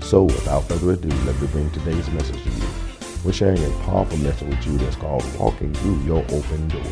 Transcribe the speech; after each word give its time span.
So 0.00 0.22
without 0.22 0.64
further 0.64 0.92
ado, 0.92 1.08
let 1.26 1.40
me 1.40 1.46
bring 1.48 1.70
today's 1.70 2.08
message 2.10 2.42
to 2.42 2.50
you. 2.50 2.68
We're 3.24 3.32
sharing 3.32 3.62
a 3.62 3.70
powerful 3.84 4.16
message 4.18 4.48
with 4.48 4.66
you 4.66 4.78
that's 4.78 4.96
called 4.96 5.24
Walking 5.38 5.74
Through 5.74 6.00
Your 6.02 6.22
Open 6.30 6.68
Door. 6.68 6.82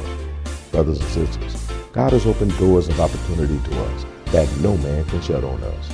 Brothers 0.71 1.01
and 1.01 1.09
sisters, 1.09 1.71
God 1.93 2.13
has 2.13 2.27
opened 2.27 2.57
doors 2.59 2.89
of 2.89 3.01
opportunity 3.01 3.59
to 3.71 3.85
us 3.85 4.05
that 4.33 4.55
no 4.59 4.77
man 4.79 5.05
can 5.07 5.23
shut 5.23 5.45
on 5.45 5.63
us. 5.63 5.91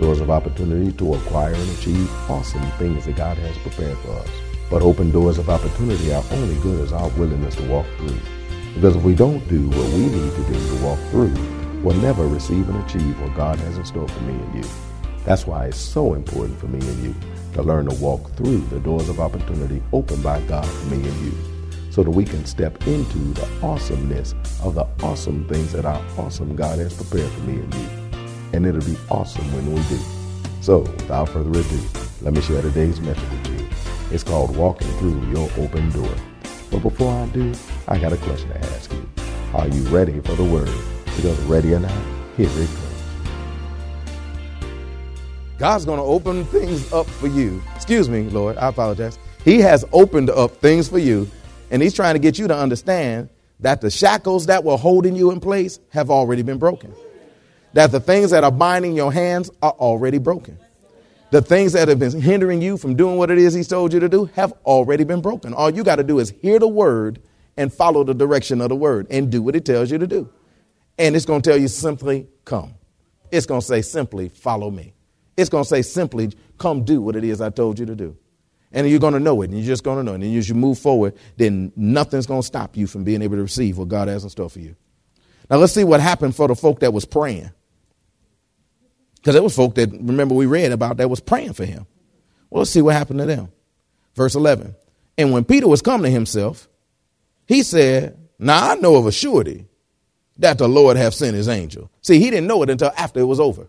Doors 0.00 0.20
of 0.20 0.30
opportunity 0.30 0.90
to 0.92 1.14
acquire 1.14 1.54
and 1.54 1.70
achieve 1.78 2.10
awesome 2.30 2.68
things 2.72 3.04
that 3.04 3.16
God 3.16 3.36
has 3.38 3.56
prepared 3.58 3.96
for 3.98 4.12
us. 4.12 4.30
But 4.70 4.82
open 4.82 5.12
doors 5.12 5.38
of 5.38 5.50
opportunity 5.50 6.12
are 6.12 6.24
only 6.32 6.56
good 6.56 6.80
as 6.80 6.92
our 6.92 7.08
willingness 7.10 7.54
to 7.56 7.68
walk 7.68 7.86
through. 7.98 8.18
Because 8.74 8.96
if 8.96 9.02
we 9.04 9.14
don't 9.14 9.46
do 9.48 9.68
what 9.68 9.88
we 9.90 10.06
need 10.06 10.32
to 10.32 10.44
do 10.52 10.76
to 10.76 10.84
walk 10.84 10.98
through, 11.10 11.34
we'll 11.82 11.96
never 11.98 12.26
receive 12.26 12.68
and 12.68 12.82
achieve 12.84 13.20
what 13.20 13.34
God 13.36 13.60
has 13.60 13.78
in 13.78 13.84
store 13.84 14.08
for 14.08 14.20
me 14.22 14.32
and 14.32 14.64
you. 14.64 14.70
That's 15.24 15.46
why 15.46 15.66
it's 15.66 15.78
so 15.78 16.14
important 16.14 16.58
for 16.58 16.66
me 16.66 16.78
and 16.78 17.02
you 17.02 17.14
to 17.54 17.62
learn 17.62 17.88
to 17.88 17.94
walk 17.96 18.30
through 18.32 18.58
the 18.66 18.80
doors 18.80 19.08
of 19.08 19.20
opportunity 19.20 19.82
opened 19.92 20.22
by 20.22 20.40
God 20.42 20.66
for 20.66 20.86
me 20.94 20.96
and 21.08 21.24
you 21.24 21.32
so 21.90 22.02
that 22.02 22.10
we 22.10 22.24
can 22.24 22.44
step 22.44 22.86
into 22.88 23.18
the 23.18 23.48
awesomeness 23.62 24.34
of 24.62 24.74
the 24.74 24.86
awesome 25.02 25.46
things 25.48 25.72
that 25.72 25.84
our 25.84 26.02
awesome 26.18 26.56
God 26.56 26.78
has 26.78 26.92
prepared 26.92 27.30
for 27.30 27.40
me 27.42 27.60
and 27.60 27.74
you. 27.74 27.88
And 28.52 28.66
it'll 28.66 28.84
be 28.84 28.98
awesome 29.10 29.44
when 29.54 29.72
we 29.72 29.80
do. 29.88 29.98
So, 30.60 30.80
without 30.80 31.28
further 31.28 31.50
ado, 31.50 31.80
let 32.20 32.32
me 32.32 32.40
share 32.40 32.62
today's 32.62 33.00
message 33.00 33.30
with 33.30 33.60
you. 33.60 33.68
It's 34.10 34.24
called 34.24 34.56
Walking 34.56 34.88
Through 34.98 35.30
Your 35.30 35.48
Open 35.56 35.88
Door. 35.90 36.14
But 36.70 36.80
before 36.80 37.12
I 37.12 37.26
do, 37.26 37.52
I 37.86 37.98
got 37.98 38.12
a 38.12 38.16
question 38.16 38.48
to 38.48 38.58
ask 38.58 38.92
you. 38.92 39.08
Are 39.54 39.68
you 39.68 39.82
ready 39.84 40.20
for 40.20 40.34
the 40.34 40.44
word? 40.44 40.70
Because 41.16 41.38
ready 41.44 41.74
or 41.74 41.80
not, 41.80 41.92
here 42.36 42.48
it 42.48 42.66
comes. 42.66 42.83
God's 45.64 45.86
going 45.86 45.98
to 45.98 46.04
open 46.04 46.44
things 46.44 46.92
up 46.92 47.06
for 47.06 47.26
you. 47.26 47.62
Excuse 47.74 48.06
me, 48.10 48.24
Lord, 48.24 48.58
I 48.58 48.68
apologize. 48.68 49.18
He 49.46 49.60
has 49.60 49.82
opened 49.94 50.28
up 50.28 50.50
things 50.56 50.90
for 50.90 50.98
you, 50.98 51.26
and 51.70 51.80
He's 51.80 51.94
trying 51.94 52.16
to 52.16 52.18
get 52.18 52.38
you 52.38 52.46
to 52.48 52.54
understand 52.54 53.30
that 53.60 53.80
the 53.80 53.88
shackles 53.88 54.44
that 54.44 54.62
were 54.62 54.76
holding 54.76 55.16
you 55.16 55.30
in 55.30 55.40
place 55.40 55.80
have 55.88 56.10
already 56.10 56.42
been 56.42 56.58
broken. 56.58 56.94
That 57.72 57.92
the 57.92 58.00
things 58.00 58.30
that 58.32 58.44
are 58.44 58.52
binding 58.52 58.94
your 58.94 59.10
hands 59.10 59.50
are 59.62 59.70
already 59.70 60.18
broken. 60.18 60.58
The 61.30 61.40
things 61.40 61.72
that 61.72 61.88
have 61.88 61.98
been 61.98 62.20
hindering 62.20 62.60
you 62.60 62.76
from 62.76 62.94
doing 62.94 63.16
what 63.16 63.30
it 63.30 63.38
is 63.38 63.54
He's 63.54 63.66
told 63.66 63.94
you 63.94 64.00
to 64.00 64.08
do 64.10 64.26
have 64.34 64.52
already 64.66 65.04
been 65.04 65.22
broken. 65.22 65.54
All 65.54 65.70
you 65.70 65.82
got 65.82 65.96
to 65.96 66.04
do 66.04 66.18
is 66.18 66.28
hear 66.42 66.58
the 66.58 66.68
word 66.68 67.22
and 67.56 67.72
follow 67.72 68.04
the 68.04 68.12
direction 68.12 68.60
of 68.60 68.68
the 68.68 68.76
word 68.76 69.06
and 69.08 69.32
do 69.32 69.40
what 69.40 69.56
it 69.56 69.64
tells 69.64 69.90
you 69.90 69.96
to 69.96 70.06
do. 70.06 70.28
And 70.98 71.16
it's 71.16 71.24
going 71.24 71.40
to 71.40 71.50
tell 71.50 71.58
you 71.58 71.68
simply, 71.68 72.28
come. 72.44 72.74
It's 73.30 73.46
going 73.46 73.62
to 73.62 73.66
say 73.66 73.80
simply, 73.80 74.28
follow 74.28 74.70
me. 74.70 74.92
It's 75.36 75.50
going 75.50 75.64
to 75.64 75.68
say 75.68 75.82
simply, 75.82 76.32
come 76.58 76.84
do 76.84 77.00
what 77.00 77.16
it 77.16 77.24
is 77.24 77.40
I 77.40 77.50
told 77.50 77.78
you 77.78 77.86
to 77.86 77.96
do. 77.96 78.16
And 78.72 78.88
you're 78.88 78.98
going 78.98 79.14
to 79.14 79.20
know 79.20 79.40
it, 79.42 79.50
and 79.50 79.58
you're 79.58 79.66
just 79.66 79.84
going 79.84 79.98
to 79.98 80.02
know 80.02 80.12
it. 80.12 80.22
And 80.22 80.36
as 80.36 80.48
you 80.48 80.54
move 80.54 80.78
forward, 80.78 81.14
then 81.36 81.72
nothing's 81.76 82.26
going 82.26 82.40
to 82.40 82.46
stop 82.46 82.76
you 82.76 82.86
from 82.86 83.04
being 83.04 83.22
able 83.22 83.36
to 83.36 83.42
receive 83.42 83.78
what 83.78 83.88
God 83.88 84.08
has 84.08 84.24
in 84.24 84.30
store 84.30 84.50
for 84.50 84.58
you. 84.58 84.74
Now, 85.50 85.58
let's 85.58 85.72
see 85.72 85.84
what 85.84 86.00
happened 86.00 86.34
for 86.34 86.48
the 86.48 86.56
folk 86.56 86.80
that 86.80 86.92
was 86.92 87.04
praying. 87.04 87.50
Because 89.16 89.34
there 89.34 89.42
was 89.42 89.54
folk 89.54 89.74
that, 89.76 89.90
remember, 89.90 90.34
we 90.34 90.46
read 90.46 90.72
about 90.72 90.96
that 90.96 91.08
was 91.08 91.20
praying 91.20 91.52
for 91.52 91.64
him. 91.64 91.86
Well, 92.50 92.60
let's 92.60 92.70
see 92.70 92.82
what 92.82 92.94
happened 92.94 93.20
to 93.20 93.26
them. 93.26 93.52
Verse 94.14 94.34
11. 94.34 94.74
And 95.16 95.32
when 95.32 95.44
Peter 95.44 95.68
was 95.68 95.82
come 95.82 96.02
to 96.02 96.10
himself, 96.10 96.68
he 97.46 97.62
said, 97.62 98.18
Now 98.38 98.72
I 98.72 98.74
know 98.76 98.96
of 98.96 99.06
a 99.06 99.12
surety 99.12 99.66
that 100.38 100.58
the 100.58 100.68
Lord 100.68 100.96
hath 100.96 101.14
sent 101.14 101.36
his 101.36 101.48
angel. 101.48 101.90
See, 102.02 102.18
he 102.18 102.30
didn't 102.30 102.46
know 102.46 102.62
it 102.62 102.70
until 102.70 102.90
after 102.96 103.20
it 103.20 103.24
was 103.24 103.40
over. 103.40 103.68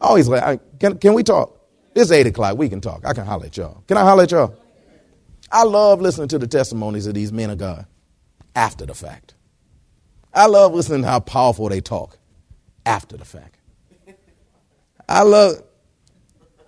Always 0.00 0.28
like, 0.28 0.78
can, 0.78 0.98
can 0.98 1.14
we 1.14 1.22
talk? 1.22 1.58
It's 1.94 2.10
8 2.10 2.26
o'clock. 2.26 2.56
We 2.56 2.68
can 2.68 2.80
talk. 2.80 3.04
I 3.04 3.12
can 3.12 3.26
holler 3.26 3.46
at 3.46 3.56
y'all. 3.56 3.82
Can 3.88 3.96
I 3.96 4.02
holler 4.02 4.22
at 4.22 4.30
y'all? 4.30 4.54
I 5.50 5.64
love 5.64 6.00
listening 6.00 6.28
to 6.28 6.38
the 6.38 6.46
testimonies 6.46 7.06
of 7.06 7.14
these 7.14 7.32
men 7.32 7.50
of 7.50 7.58
God 7.58 7.86
after 8.54 8.86
the 8.86 8.94
fact. 8.94 9.34
I 10.32 10.46
love 10.46 10.74
listening 10.74 11.02
to 11.02 11.08
how 11.08 11.20
powerful 11.20 11.68
they 11.68 11.80
talk 11.80 12.18
after 12.84 13.16
the 13.16 13.24
fact. 13.24 13.56
I 15.08 15.22
love. 15.22 15.62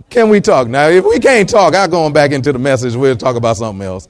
Can 0.08 0.28
we 0.28 0.40
talk 0.40 0.66
now? 0.66 0.88
If 0.88 1.04
we 1.04 1.20
can't 1.20 1.48
talk, 1.48 1.74
I'm 1.74 1.90
going 1.90 2.12
back 2.12 2.32
into 2.32 2.52
the 2.52 2.58
message. 2.58 2.96
We'll 2.96 3.16
talk 3.16 3.36
about 3.36 3.56
something 3.56 3.86
else. 3.86 4.08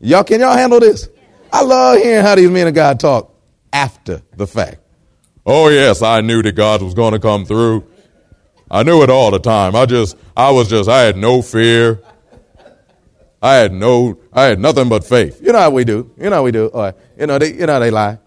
Y'all, 0.00 0.24
can 0.24 0.40
y'all 0.40 0.56
handle 0.56 0.80
this? 0.80 1.08
I 1.52 1.62
love 1.62 1.98
hearing 1.98 2.24
how 2.24 2.34
these 2.34 2.50
men 2.50 2.66
of 2.66 2.74
God 2.74 2.98
talk 2.98 3.32
after 3.72 4.22
the 4.36 4.46
fact. 4.46 4.78
Oh 5.44 5.68
yes, 5.68 6.02
I 6.02 6.20
knew 6.22 6.42
that 6.42 6.52
God 6.52 6.82
was 6.82 6.94
going 6.94 7.12
to 7.12 7.20
come 7.20 7.44
through. 7.44 7.86
I 8.70 8.82
knew 8.82 9.02
it 9.02 9.10
all 9.10 9.30
the 9.30 9.38
time. 9.38 9.76
I 9.76 9.86
just, 9.86 10.16
I 10.36 10.50
was 10.50 10.68
just, 10.68 10.88
I 10.88 11.02
had 11.02 11.16
no 11.16 11.42
fear. 11.42 12.00
I 13.40 13.54
had 13.54 13.72
no, 13.72 14.18
I 14.32 14.44
had 14.44 14.58
nothing 14.58 14.88
but 14.88 15.04
faith. 15.04 15.40
You 15.40 15.52
know 15.52 15.58
how 15.58 15.70
we 15.70 15.84
do. 15.84 16.10
You 16.18 16.30
know 16.30 16.36
how 16.36 16.42
we 16.42 16.50
do. 16.50 16.66
Or, 16.66 16.94
you 17.18 17.26
know, 17.26 17.38
they, 17.38 17.54
you 17.54 17.66
know 17.66 17.78
they 17.78 17.90
lie. 17.90 18.18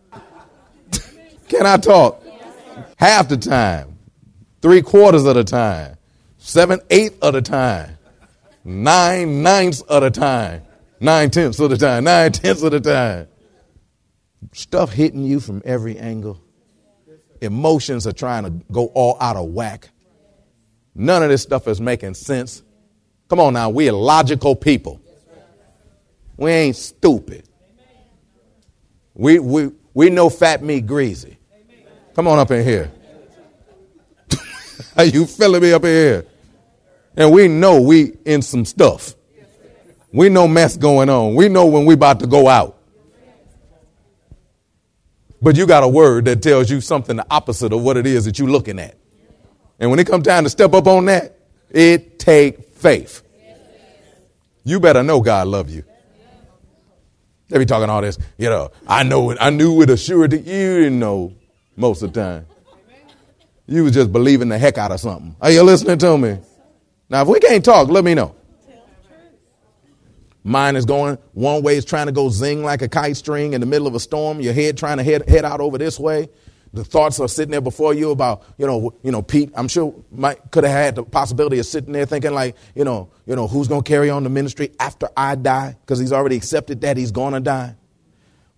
Can 1.49 1.65
I 1.65 1.77
talk? 1.77 2.23
Half 2.95 3.29
the 3.29 3.37
time, 3.37 3.97
three 4.61 4.81
quarters 4.81 5.25
of 5.25 5.35
the 5.35 5.43
time, 5.43 5.97
seven 6.37 6.79
eighths 6.89 7.17
of 7.21 7.33
the 7.33 7.41
time, 7.41 7.97
nine 8.63 9.41
ninths 9.41 9.81
of 9.81 10.03
the 10.03 10.11
time, 10.11 10.63
nine 10.99 11.29
tenths 11.29 11.59
of 11.59 11.69
the 11.69 11.77
time, 11.77 12.03
nine 12.05 12.31
tenths 12.31 12.61
of 12.61 12.71
the 12.71 12.79
time. 12.79 13.27
Stuff 14.53 14.93
hitting 14.93 15.23
you 15.23 15.39
from 15.39 15.61
every 15.65 15.97
angle. 15.97 16.41
Emotions 17.41 18.05
are 18.07 18.13
trying 18.13 18.43
to 18.43 18.51
go 18.71 18.87
all 18.87 19.17
out 19.19 19.35
of 19.35 19.47
whack. 19.49 19.89
None 20.95 21.23
of 21.23 21.29
this 21.29 21.41
stuff 21.41 21.67
is 21.67 21.79
making 21.79 22.13
sense. 22.13 22.61
Come 23.29 23.39
on 23.39 23.53
now, 23.53 23.69
we're 23.69 23.91
logical 23.91 24.55
people. 24.55 24.99
We 26.37 26.51
ain't 26.51 26.75
stupid. 26.75 27.47
We, 29.13 29.39
we, 29.39 29.71
we 29.93 30.09
know 30.09 30.29
fat 30.29 30.63
meat 30.63 30.87
greasy. 30.87 31.37
Come 32.15 32.27
on 32.27 32.39
up 32.39 32.51
in 32.51 32.63
here. 32.63 32.91
Are 34.97 35.05
you 35.05 35.25
feeling 35.25 35.61
me 35.61 35.73
up 35.73 35.83
in 35.83 35.89
here? 35.89 36.25
And 37.15 37.31
we 37.31 37.47
know 37.47 37.81
we 37.81 38.13
in 38.25 38.41
some 38.41 38.65
stuff. 38.65 39.15
We 40.11 40.29
know 40.29 40.47
mess 40.47 40.77
going 40.77 41.09
on. 41.09 41.35
We 41.35 41.49
know 41.49 41.65
when 41.67 41.85
we 41.85 41.93
about 41.93 42.21
to 42.21 42.27
go 42.27 42.47
out. 42.47 42.77
But 45.41 45.55
you 45.55 45.65
got 45.65 45.83
a 45.83 45.87
word 45.87 46.25
that 46.25 46.41
tells 46.41 46.69
you 46.69 46.81
something 46.81 47.15
the 47.15 47.25
opposite 47.29 47.71
of 47.71 47.81
what 47.81 47.95
it 47.97 48.05
is 48.05 48.25
that 48.25 48.39
you're 48.39 48.49
looking 48.49 48.79
at. 48.79 48.98
And 49.79 49.89
when 49.89 49.99
it 49.99 50.07
comes 50.07 50.25
time 50.25 50.43
to 50.43 50.49
step 50.49 50.73
up 50.73 50.87
on 50.87 51.05
that, 51.05 51.37
it 51.69 52.19
take 52.19 52.73
faith. 52.73 53.23
You 54.63 54.79
better 54.79 55.03
know 55.03 55.21
God 55.21 55.47
love 55.47 55.69
you. 55.69 55.83
They 57.47 57.57
be 57.57 57.65
talking 57.65 57.89
all 57.89 58.01
this, 58.01 58.19
you 58.37 58.49
know, 58.49 58.69
I 58.87 59.03
know 59.03 59.31
it, 59.31 59.39
I 59.41 59.49
knew 59.49 59.73
with 59.73 59.89
a 59.89 59.97
surety. 59.97 60.37
You 60.37 60.43
didn't 60.83 60.99
know 60.99 61.33
most 61.75 62.03
of 62.03 62.13
the 62.13 62.21
time. 62.21 62.45
You 63.65 63.83
was 63.83 63.93
just 63.93 64.11
believing 64.11 64.49
the 64.49 64.57
heck 64.57 64.77
out 64.77 64.91
of 64.91 64.99
something. 64.99 65.35
Are 65.41 65.51
you 65.51 65.63
listening 65.63 65.97
to 65.99 66.17
me? 66.17 66.39
Now, 67.09 67.23
if 67.23 67.27
we 67.27 67.39
can't 67.39 67.65
talk, 67.65 67.87
let 67.89 68.03
me 68.03 68.13
know. 68.13 68.35
Mine 70.43 70.75
is 70.75 70.85
going 70.85 71.17
one 71.33 71.63
way 71.63 71.75
is 71.75 71.85
trying 71.85 72.05
to 72.05 72.11
go 72.11 72.29
zing 72.29 72.63
like 72.63 72.81
a 72.81 72.87
kite 72.87 73.17
string 73.17 73.53
in 73.53 73.61
the 73.61 73.67
middle 73.67 73.87
of 73.87 73.95
a 73.95 73.99
storm. 73.99 74.39
Your 74.39 74.53
head 74.53 74.77
trying 74.77 74.97
to 74.97 75.03
head, 75.03 75.27
head 75.27 75.45
out 75.45 75.59
over 75.59 75.77
this 75.77 75.99
way. 75.99 76.29
The 76.73 76.83
thoughts 76.83 77.19
are 77.19 77.27
sitting 77.27 77.51
there 77.51 77.61
before 77.61 77.93
you 77.93 78.11
about, 78.11 78.43
you 78.57 78.67
know, 78.67 78.93
you 79.01 79.11
know, 79.11 79.21
Pete, 79.21 79.51
I'm 79.55 79.67
sure 79.67 79.93
might 80.11 80.51
could 80.51 80.63
have 80.63 80.73
had 80.73 80.95
the 80.95 81.03
possibility 81.03 81.57
of 81.59 81.65
sitting 81.65 81.93
there 81.93 82.05
thinking 82.05 82.33
like, 82.33 82.55
you 82.75 82.83
know, 82.83 83.09
you 83.25 83.35
know, 83.35 83.47
who's 83.47 83.67
going 83.67 83.83
to 83.83 83.87
carry 83.87 84.09
on 84.09 84.23
the 84.23 84.29
ministry 84.29 84.71
after 84.79 85.09
I 85.17 85.35
die? 85.35 85.77
Because 85.81 85.99
he's 85.99 86.13
already 86.13 86.35
accepted 86.35 86.81
that 86.81 86.97
he's 86.97 87.11
going 87.11 87.33
to 87.33 87.39
die. 87.39 87.75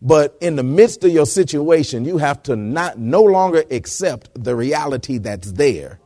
But 0.01 0.37
in 0.41 0.55
the 0.55 0.63
midst 0.63 1.03
of 1.03 1.11
your 1.11 1.25
situation, 1.25 2.05
you 2.05 2.17
have 2.17 2.41
to 2.43 2.55
not 2.55 2.97
no 2.97 3.21
longer 3.21 3.63
accept 3.69 4.31
the 4.33 4.55
reality 4.55 5.19
that's 5.19 5.51
there 5.51 5.99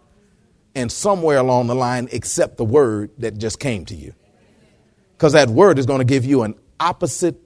and 0.75 0.91
somewhere 0.91 1.37
along 1.37 1.67
the 1.67 1.75
line 1.75 2.09
accept 2.11 2.57
the 2.57 2.65
word 2.65 3.09
that 3.19 3.37
just 3.37 3.59
came 3.59 3.85
to 3.85 3.95
you. 3.95 4.13
Because 5.13 5.33
that 5.33 5.47
word 5.47 5.79
is 5.79 5.85
going 5.85 5.99
to 5.99 6.05
give 6.05 6.25
you 6.25 6.43
an 6.43 6.55
opposite 6.79 7.37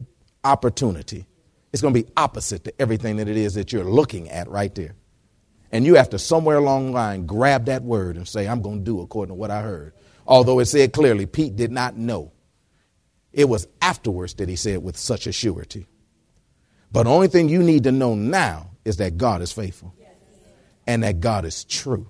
opportunity. 0.43 1.27
It's 1.71 1.81
going 1.81 1.93
to 1.93 2.03
be 2.03 2.09
opposite 2.17 2.63
to 2.63 2.81
everything 2.81 3.17
that 3.17 3.27
it 3.27 3.37
is 3.37 3.53
that 3.53 3.71
you're 3.71 3.83
looking 3.83 4.29
at 4.29 4.49
right 4.49 4.73
there. 4.73 4.95
And 5.71 5.85
you 5.85 5.95
have 5.95 6.09
to 6.09 6.19
somewhere 6.19 6.57
along 6.57 6.87
the 6.87 6.91
line 6.93 7.25
grab 7.25 7.65
that 7.65 7.83
word 7.83 8.15
and 8.15 8.27
say, 8.27 8.47
I'm 8.47 8.61
going 8.61 8.79
to 8.79 8.83
do 8.83 9.01
according 9.01 9.35
to 9.35 9.39
what 9.39 9.51
I 9.51 9.61
heard. 9.61 9.93
Although 10.25 10.59
it 10.59 10.65
said 10.65 10.93
clearly, 10.93 11.25
Pete 11.25 11.55
did 11.55 11.71
not 11.71 11.95
know. 11.95 12.31
It 13.31 13.47
was 13.47 13.67
afterwards 13.81 14.33
that 14.35 14.49
he 14.49 14.55
said 14.55 14.83
with 14.83 14.97
such 14.97 15.27
a 15.27 15.31
surety. 15.31 15.87
But 16.91 17.03
the 17.03 17.11
only 17.11 17.27
thing 17.27 17.49
you 17.49 17.61
need 17.61 17.83
to 17.83 17.91
know 17.91 18.15
now 18.15 18.71
is 18.83 18.97
that 18.97 19.17
God 19.17 19.43
is 19.43 19.51
faithful 19.51 19.93
and 20.87 21.03
that 21.03 21.19
God 21.19 21.45
is 21.45 21.63
true 21.65 22.09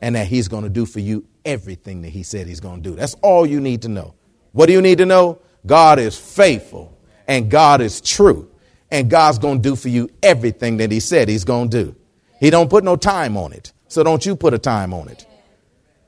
and 0.00 0.14
that 0.14 0.28
He's 0.28 0.46
going 0.46 0.62
to 0.62 0.70
do 0.70 0.86
for 0.86 1.00
you 1.00 1.26
everything 1.44 2.02
that 2.02 2.10
He 2.10 2.22
said 2.22 2.46
He's 2.46 2.60
going 2.60 2.82
to 2.82 2.90
do. 2.90 2.94
That's 2.94 3.14
all 3.14 3.44
you 3.44 3.60
need 3.60 3.82
to 3.82 3.88
know. 3.88 4.14
What 4.52 4.66
do 4.66 4.74
you 4.74 4.80
need 4.80 4.98
to 4.98 5.06
know? 5.06 5.40
God 5.66 5.98
is 5.98 6.16
faithful 6.16 6.96
and 7.26 7.50
God 7.50 7.80
is 7.80 8.00
true 8.00 8.51
and 8.92 9.10
God's 9.10 9.38
going 9.38 9.60
to 9.60 9.68
do 9.68 9.74
for 9.74 9.88
you 9.88 10.08
everything 10.22 10.76
that 10.76 10.92
He 10.92 11.00
said 11.00 11.28
He's 11.28 11.44
going 11.44 11.70
to 11.70 11.84
do. 11.84 11.96
He 12.38 12.50
don't 12.50 12.70
put 12.70 12.84
no 12.84 12.94
time 12.94 13.36
on 13.36 13.52
it, 13.52 13.72
so 13.88 14.04
don't 14.04 14.24
you 14.24 14.36
put 14.36 14.54
a 14.54 14.58
time 14.58 14.94
on 14.94 15.08
it. 15.08 15.26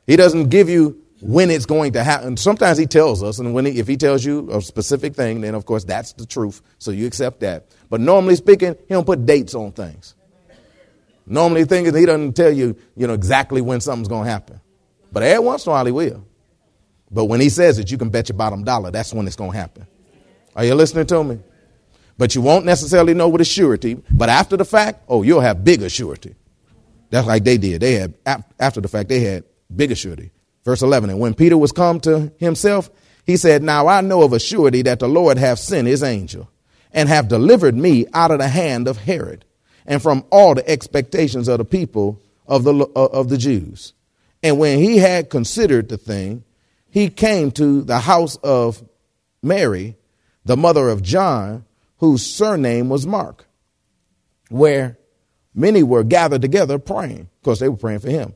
He 0.07 0.17
doesn't 0.17 0.51
give 0.51 0.69
you 0.69 1.01
when 1.21 1.51
it's 1.51 1.65
going 1.65 1.95
to 1.95 2.05
happen. 2.05 2.37
Sometimes 2.37 2.77
he 2.77 2.87
tells 2.87 3.23
us, 3.23 3.39
and 3.39 3.55
when 3.55 3.65
he, 3.65 3.79
if 3.79 3.89
he 3.89 3.97
tells 3.97 4.25
you 4.25 4.51
a 4.51 4.61
specific 4.61 5.15
thing, 5.15 5.41
then 5.41 5.55
of 5.55 5.65
course 5.65 5.85
that's 5.85 6.13
the 6.13 6.27
truth. 6.27 6.61
So 6.79 6.91
you 6.91 7.07
accept 7.07 7.41
that. 7.41 7.69
But 7.89 8.01
normally 8.01 8.37
speaking, 8.37 8.77
he 8.87 8.95
don't 8.95 9.07
put 9.07 9.25
dates 9.25 9.55
on 9.55 9.73
things. 9.73 10.15
Normally, 11.27 11.65
thing 11.65 11.87
is 11.87 11.97
he 11.97 12.05
doesn't 12.05 12.35
tell 12.35 12.53
you, 12.53 12.77
you 12.97 13.07
know, 13.07 13.15
exactly 13.15 13.63
when 13.63 13.81
something's 13.81 14.09
going 14.09 14.25
to 14.25 14.31
happen. 14.31 14.61
But 15.11 15.23
every 15.23 15.43
once 15.43 15.65
in 15.65 15.71
a 15.71 15.73
while 15.73 15.87
he 15.87 15.93
will. 15.93 16.27
But 17.11 17.27
when 17.27 17.41
he 17.41 17.49
says 17.49 17.79
it, 17.79 17.91
you 17.91 17.97
can 17.97 18.11
bet 18.11 18.29
your 18.29 18.37
bottom 18.37 18.65
dollar 18.65 18.91
that's 18.91 19.15
when 19.15 19.27
it's 19.27 19.37
going 19.37 19.53
to 19.53 19.57
happen. 19.57 19.87
Are 20.55 20.65
you 20.65 20.75
listening 20.75 21.07
to 21.07 21.25
me? 21.25 21.39
But 22.17 22.35
you 22.35 22.43
won't 22.43 22.65
necessarily 22.65 23.15
know 23.15 23.29
with 23.29 23.41
a 23.41 23.45
surety. 23.45 24.01
But 24.11 24.29
after 24.29 24.57
the 24.57 24.65
fact, 24.65 25.05
oh, 25.09 25.23
you'll 25.23 25.41
have 25.41 25.65
bigger 25.65 25.89
surety. 25.89 26.35
That's 27.11 27.27
like 27.27 27.45
they 27.45 27.59
did. 27.59 27.83
They 27.83 27.95
had 27.95 28.15
after 28.59 28.81
the 28.81 28.89
fact 28.89 29.09
they 29.09 29.21
had 29.21 29.45
bigger 29.75 29.95
surety. 29.95 30.31
Verse 30.65 30.83
11, 30.83 31.11
and 31.11 31.21
when 31.21 31.35
Peter 31.35 31.59
was 31.59 31.73
come 31.73 32.01
to 32.01 32.33
himself, 32.39 32.91
he 33.27 33.37
said, 33.37 33.63
Now 33.63 33.87
I 33.87 34.01
know 34.01 34.23
of 34.23 34.33
a 34.33 34.41
surety 34.41 34.83
that 34.83 34.99
the 34.99 35.09
Lord 35.09 35.37
hath 35.37 35.59
sent 35.59 35.87
his 35.87 36.03
angel 36.03 36.49
and 36.93 37.09
have 37.09 37.29
delivered 37.29 37.77
me 37.77 38.07
out 38.15 38.31
of 38.31 38.39
the 38.39 38.49
hand 38.49 38.89
of 38.89 38.97
Herod 38.97 39.45
and 39.87 40.03
from 40.03 40.25
all 40.31 40.55
the 40.55 40.69
expectations 40.69 41.49
of 41.49 41.59
the 41.59 41.65
people 41.65 42.21
of 42.47 42.65
the, 42.65 42.75
uh, 42.75 43.05
of 43.07 43.29
the 43.29 43.37
Jews. 43.37 43.93
And 44.43 44.59
when 44.59 44.79
he 44.79 44.99
had 44.99 45.31
considered 45.31 45.89
the 45.89 45.99
thing, 45.99 46.45
he 46.91 47.09
came 47.09 47.51
to 47.53 47.83
the 47.83 47.99
house 47.99 48.37
of 48.37 48.83
Mary, 49.43 49.97
the 50.45 50.57
mother 50.57 50.89
of 50.89 51.03
John, 51.03 51.65
whose 52.05 52.23
surname 52.23 52.91
was 52.91 53.07
Mark, 53.07 53.47
where 54.51 54.99
many 55.55 55.83
were 55.83 56.05
gathered 56.05 56.43
together 56.43 56.79
praying, 56.79 57.31
because 57.41 57.61
they 57.61 57.69
were 57.71 57.79
praying 57.79 58.01
for 58.01 58.11
him. 58.11 58.35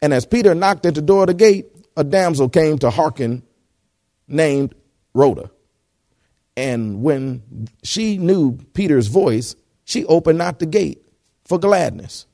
And 0.00 0.14
as 0.14 0.24
Peter 0.24 0.54
knocked 0.54 0.86
at 0.86 0.94
the 0.94 1.02
door 1.02 1.22
of 1.22 1.26
the 1.26 1.34
gate, 1.34 1.66
a 1.96 2.04
damsel 2.04 2.48
came 2.48 2.78
to 2.78 2.90
hearken 2.90 3.42
named 4.28 4.76
Rhoda. 5.14 5.50
And 6.56 7.02
when 7.02 7.68
she 7.82 8.18
knew 8.18 8.56
Peter's 8.72 9.08
voice, 9.08 9.56
she 9.84 10.04
opened 10.04 10.38
not 10.38 10.60
the 10.60 10.66
gate 10.66 11.02
for 11.44 11.58
gladness, 11.58 12.26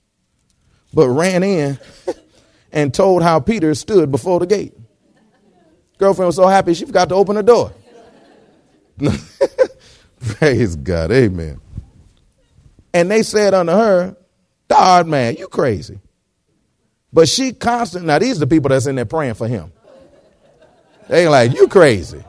but 0.92 1.08
ran 1.08 1.42
in 1.42 1.78
and 2.72 2.92
told 2.92 3.22
how 3.22 3.40
Peter 3.40 3.74
stood 3.74 4.10
before 4.10 4.38
the 4.38 4.46
gate. 4.46 4.74
Girlfriend 5.96 6.26
was 6.26 6.36
so 6.36 6.46
happy 6.46 6.74
she 6.74 6.84
forgot 6.84 7.08
to 7.08 7.14
open 7.14 7.36
the 7.36 7.42
door. 7.42 7.72
Praise 10.38 10.76
God. 10.76 11.12
Amen. 11.12 11.60
And 12.92 13.10
they 13.10 13.22
said 13.22 13.54
unto 13.54 13.72
her, 13.72 14.16
God, 14.68 15.06
man, 15.06 15.36
you 15.36 15.48
crazy. 15.48 16.00
But 17.12 17.28
she 17.28 17.52
constantly, 17.52 18.06
Now 18.06 18.18
these 18.18 18.36
are 18.36 18.40
the 18.40 18.46
people 18.46 18.68
that's 18.68 18.86
in 18.86 18.96
there 18.96 19.04
praying 19.04 19.34
for 19.34 19.48
him. 19.48 19.72
They 21.08 21.26
like 21.26 21.54
you 21.54 21.68
crazy. 21.68 22.22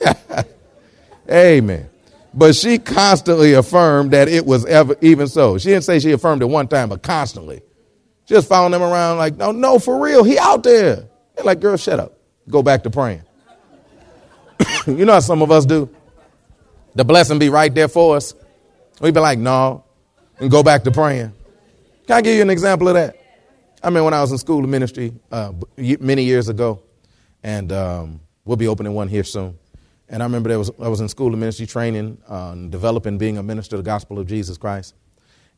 Amen. 1.30 1.88
But 2.32 2.56
she 2.56 2.78
constantly 2.78 3.52
affirmed 3.52 4.10
that 4.10 4.26
it 4.28 4.44
was 4.44 4.66
ever 4.66 4.96
even 5.00 5.28
so. 5.28 5.58
She 5.58 5.68
didn't 5.68 5.84
say 5.84 6.00
she 6.00 6.10
affirmed 6.10 6.42
it 6.42 6.46
one 6.46 6.66
time, 6.66 6.88
but 6.88 7.02
constantly. 7.02 7.62
Just 8.26 8.48
following 8.48 8.72
them 8.72 8.82
around 8.82 9.18
like, 9.18 9.36
no, 9.36 9.52
no, 9.52 9.78
for 9.78 10.02
real, 10.02 10.24
he 10.24 10.38
out 10.38 10.64
there. 10.64 11.08
They're 11.36 11.44
like, 11.44 11.60
girl, 11.60 11.76
shut 11.76 12.00
up. 12.00 12.18
Go 12.48 12.62
back 12.62 12.82
to 12.82 12.90
praying. 12.90 13.22
you 14.86 15.04
know 15.04 15.12
how 15.12 15.20
some 15.20 15.42
of 15.42 15.52
us 15.52 15.64
do? 15.64 15.88
The 16.94 17.04
blessing 17.04 17.38
be 17.38 17.48
right 17.48 17.74
there 17.74 17.88
for 17.88 18.16
us. 18.16 18.34
We'd 19.00 19.14
be 19.14 19.20
like, 19.20 19.38
no, 19.38 19.84
and 20.38 20.50
go 20.50 20.62
back 20.62 20.84
to 20.84 20.90
praying. 20.90 21.32
Can 22.06 22.16
I 22.16 22.20
give 22.20 22.36
you 22.36 22.42
an 22.42 22.50
example 22.50 22.88
of 22.88 22.94
that? 22.94 23.16
I 23.82 23.90
mean, 23.90 24.04
when 24.04 24.14
I 24.14 24.20
was 24.20 24.32
in 24.32 24.38
school 24.38 24.62
of 24.62 24.70
ministry 24.70 25.12
uh, 25.30 25.52
many 25.76 26.24
years 26.24 26.48
ago, 26.48 26.82
and 27.42 27.72
um, 27.72 28.20
we'll 28.44 28.56
be 28.56 28.68
opening 28.68 28.94
one 28.94 29.08
here 29.08 29.24
soon. 29.24 29.58
And 30.08 30.22
I 30.22 30.26
remember 30.26 30.48
there 30.48 30.58
was, 30.58 30.70
I 30.80 30.88
was 30.88 31.00
in 31.00 31.08
school 31.08 31.32
of 31.32 31.38
ministry 31.38 31.66
training, 31.66 32.18
uh, 32.28 32.54
developing 32.54 33.18
being 33.18 33.38
a 33.38 33.42
minister 33.42 33.76
of 33.76 33.84
the 33.84 33.86
gospel 33.86 34.18
of 34.18 34.26
Jesus 34.26 34.56
Christ. 34.56 34.94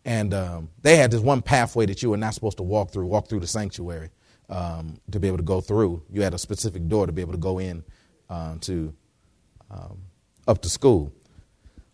And 0.05 0.32
um, 0.32 0.71
they 0.82 0.97
had 0.97 1.11
this 1.11 1.21
one 1.21 1.43
pathway 1.43 1.87
that 1.87 2.03
you 2.03 2.11
were 2.11 2.17
not 2.17 2.32
supposed 2.35 2.56
to 2.59 2.62
walk 2.62 2.93
through, 2.93 3.06
walk 3.06 3.29
through 3.29 3.41
the 3.41 3.47
sanctuary 3.47 4.11
um, 4.49 5.00
to 5.11 5.19
be 5.19 5.27
able 5.27 5.39
to 5.39 5.43
go 5.43 5.61
through. 5.61 6.03
You 6.11 6.23
had 6.23 6.32
a 6.32 6.39
specific 6.39 6.87
door 6.89 7.06
to 7.06 7.12
be 7.12 7.23
able 7.23 7.32
to 7.32 7.39
go 7.39 7.59
in 7.59 7.85
uh, 8.31 8.56
to 8.62 8.94
um, 9.71 9.99
up 10.47 10.62
to 10.62 10.69
school. 10.69 11.12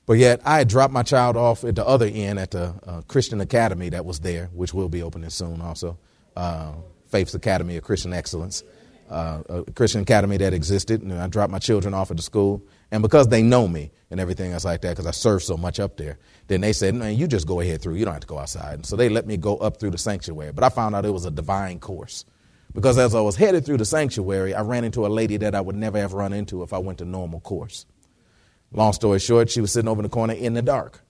But 0.04 0.14
yet, 0.14 0.40
I 0.44 0.58
had 0.58 0.68
dropped 0.68 0.92
my 0.92 1.04
child 1.04 1.36
off 1.36 1.64
at 1.64 1.76
the 1.76 1.86
other 1.86 2.06
end 2.06 2.38
at 2.38 2.50
the 2.50 2.74
uh, 2.86 3.02
Christian 3.02 3.40
Academy 3.40 3.88
that 3.90 4.04
was 4.04 4.20
there, 4.20 4.50
which 4.52 4.74
will 4.74 4.88
be 4.88 5.02
opening 5.02 5.30
soon 5.30 5.60
also 5.60 5.98
uh, 6.36 6.72
Faith's 7.06 7.34
Academy 7.34 7.76
of 7.76 7.84
Christian 7.84 8.12
Excellence, 8.12 8.62
uh, 9.10 9.42
a 9.48 9.72
Christian 9.72 10.00
academy 10.00 10.36
that 10.38 10.54
existed. 10.54 11.02
And 11.02 11.12
I 11.12 11.26
dropped 11.26 11.52
my 11.52 11.58
children 11.58 11.94
off 11.94 12.10
at 12.10 12.16
the 12.16 12.22
school. 12.22 12.62
And 12.90 13.02
because 13.02 13.28
they 13.28 13.42
know 13.42 13.68
me 13.68 13.90
and 14.10 14.20
everything 14.20 14.52
else 14.52 14.64
like 14.64 14.80
that, 14.82 14.90
because 14.90 15.06
I 15.06 15.10
served 15.10 15.44
so 15.44 15.56
much 15.56 15.80
up 15.80 15.96
there, 15.96 16.18
then 16.48 16.60
they 16.60 16.72
said, 16.72 16.94
man, 16.94 17.16
you 17.16 17.26
just 17.26 17.46
go 17.46 17.60
ahead 17.60 17.82
through. 17.82 17.94
You 17.94 18.04
don't 18.04 18.14
have 18.14 18.22
to 18.22 18.26
go 18.26 18.38
outside. 18.38 18.74
And 18.74 18.86
so 18.86 18.96
they 18.96 19.08
let 19.08 19.26
me 19.26 19.36
go 19.36 19.56
up 19.58 19.78
through 19.78 19.90
the 19.90 19.98
sanctuary. 19.98 20.52
But 20.52 20.64
I 20.64 20.68
found 20.68 20.94
out 20.94 21.04
it 21.04 21.10
was 21.10 21.24
a 21.24 21.30
divine 21.30 21.78
course. 21.78 22.24
Because 22.74 22.96
as 22.96 23.14
I 23.14 23.20
was 23.20 23.36
headed 23.36 23.66
through 23.66 23.76
the 23.76 23.84
sanctuary, 23.84 24.54
I 24.54 24.62
ran 24.62 24.84
into 24.84 25.06
a 25.06 25.08
lady 25.08 25.36
that 25.38 25.54
I 25.54 25.60
would 25.60 25.76
never 25.76 25.98
have 25.98 26.14
run 26.14 26.32
into 26.32 26.62
if 26.62 26.72
I 26.72 26.78
went 26.78 26.98
to 26.98 27.04
normal 27.04 27.40
course. 27.40 27.84
Long 28.72 28.92
story 28.92 29.18
short, 29.18 29.50
she 29.50 29.60
was 29.60 29.72
sitting 29.72 29.88
over 29.88 30.00
in 30.00 30.04
the 30.04 30.08
corner 30.08 30.34
in 30.34 30.54
the 30.54 30.62
dark. 30.62 31.00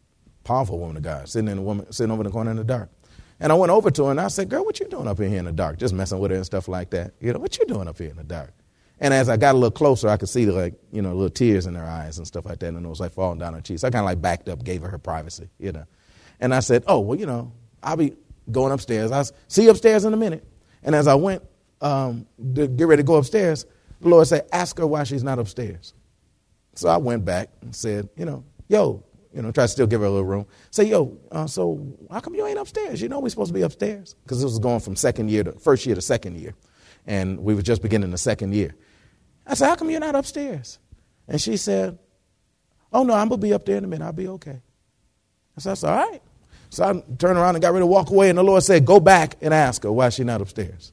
Powerful 0.45 0.79
woman 0.79 0.97
of 0.97 1.03
God, 1.03 1.29
sitting 1.29 1.49
in 1.49 1.59
the 1.59 1.63
woman, 1.63 1.91
sitting 1.93 2.11
over 2.11 2.23
in 2.23 2.27
the 2.27 2.33
corner 2.33 2.51
in 2.51 2.57
the 2.57 2.65
dark. 2.65 2.91
And 3.39 3.51
I 3.51 3.55
went 3.55 3.71
over 3.71 3.91
to 3.91 4.05
her 4.05 4.11
and 4.11 4.21
I 4.21 4.29
said, 4.29 4.49
Girl, 4.49 4.65
what 4.65 4.81
you 4.81 4.87
doing 4.89 5.07
up 5.07 5.21
in 5.21 5.31
here 5.31 5.39
in 5.39 5.45
the 5.45 5.53
dark? 5.53 5.79
Just 5.79 5.95
messing 5.95 6.19
with 6.19 6.31
her 6.31 6.37
and 6.37 6.47
stuff 6.47 6.69
like 6.69 6.91
that. 6.91 7.15
You 7.21 7.33
know, 7.33 7.39
what 7.39 7.59
you 7.59 7.67
doing 7.67 7.89
up 7.89 7.99
here 7.99 8.11
in 8.11 8.17
the 8.17 8.25
dark? 8.25 8.53
And 9.01 9.13
as 9.13 9.29
I 9.29 9.37
got 9.37 9.55
a 9.55 9.59
little 9.59 9.73
closer, 9.73 10.09
I 10.09 10.17
could 10.17 10.29
see 10.29 10.45
the, 10.45 10.53
like, 10.53 10.75
you 10.93 11.03
know, 11.03 11.13
little 11.13 11.29
tears 11.29 11.67
in 11.67 11.75
her 11.75 11.85
eyes 11.85 12.19
and 12.19 12.27
stuff 12.27 12.45
like 12.45 12.61
that. 12.61 12.69
And 12.69 12.85
it 12.85 12.89
was 12.89 13.01
like 13.01 13.13
falling 13.13 13.41
down 13.41 13.55
her 13.55 13.61
cheeks. 13.61 13.83
I 13.83 13.91
kind 13.91 14.05
of 14.05 14.07
like 14.07 14.23
backed 14.23 14.49
up, 14.49 14.63
gave 14.63 14.83
her 14.83 14.89
her 14.89 14.99
privacy, 14.99 15.49
you 15.59 15.73
know. 15.73 15.85
And 16.41 16.55
I 16.55 16.61
said, 16.61 16.85
Oh, 16.87 17.01
well, 17.01 17.19
you 17.19 17.27
know, 17.27 17.53
I'll 17.83 17.97
be 17.97 18.15
going 18.51 18.73
upstairs. 18.73 19.11
I'll 19.11 19.29
see 19.49 19.65
you 19.65 19.71
upstairs 19.71 20.05
in 20.05 20.15
a 20.15 20.17
minute. 20.17 20.47
And 20.85 20.95
as 20.95 21.09
I 21.09 21.15
went 21.15 21.43
um, 21.81 22.27
to 22.55 22.69
get 22.69 22.87
ready 22.87 23.03
to 23.03 23.07
go 23.07 23.17
upstairs, 23.17 23.67
the 24.01 24.09
Lord 24.09 24.27
said, 24.27 24.49
Ask 24.53 24.79
her 24.79 24.87
why 24.87 25.05
she's 25.05 25.25
not 25.25 25.39
upstairs. 25.39 25.95
So 26.75 26.89
I 26.89 26.97
went 26.97 27.25
back 27.25 27.51
and 27.61 27.75
said, 27.75 28.09
You 28.17 28.25
know, 28.25 28.45
yo, 28.69 29.05
you 29.35 29.43
know, 29.43 29.51
try 29.51 29.65
to 29.65 29.69
still 29.69 29.87
give 29.87 30.01
her 30.01 30.07
a 30.07 30.11
little 30.11 30.27
room. 30.27 30.47
Say, 30.71 30.85
yo, 30.85 31.17
uh, 31.31 31.47
so 31.47 31.97
how 32.11 32.21
come 32.21 32.35
you 32.35 32.47
ain't 32.47 32.59
upstairs? 32.59 33.01
You 33.01 33.09
know 33.09 33.21
we're 33.21 33.31
supposed 33.31 33.49
to 33.49 33.55
be 33.55 33.63
upstairs 33.63 34.15
because 34.25 34.39
this 34.39 34.51
was 34.51 34.59
going 34.59 34.81
from 34.81 34.97
second 34.97 35.31
year 35.31 35.45
to 35.45 35.53
first 35.53 35.87
year 35.87 35.95
to 35.95 36.03
second 36.03 36.39
year, 36.39 36.55
and 37.07 37.41
we 37.41 37.55
were 37.55 37.63
just 37.63 37.83
beginning 37.83 38.11
the 38.11 38.19
second 38.19 38.55
year. 38.55 38.75
I 39.47 39.55
said, 39.55 39.69
how 39.69 39.77
come 39.77 39.91
you're 39.91 40.01
not 40.01 40.15
upstairs? 40.15 40.79
And 41.29 41.41
she 41.41 41.57
said, 41.57 41.99
oh 42.93 43.05
no, 43.05 43.15
I'm 43.15 43.29
gonna 43.29 43.41
be 43.41 43.55
up 43.55 43.65
there 43.65 43.79
in 43.79 43.85
a 43.85 43.89
minute. 43.89 44.05
I'll 44.05 44.13
be 44.13 44.29
okay. 44.29 44.61
I 45.57 45.61
said, 45.61 45.71
that's 45.71 45.85
all 45.85 45.97
right. 45.97 46.21
So 46.71 46.85
I 46.85 46.93
turned 47.19 47.39
around 47.39 47.55
and 47.55 47.63
got 47.63 47.73
ready 47.73 47.83
to 47.83 47.87
walk 47.87 48.11
away, 48.11 48.29
and 48.29 48.39
the 48.39 48.43
Lord 48.43 48.63
said, 48.63 48.85
go 48.85 49.01
back 49.01 49.37
and 49.41 49.53
ask 49.53 49.83
her 49.83 49.93
why 49.93 50.09
she's 50.11 50.25
not 50.25 50.41
upstairs. 50.41 50.93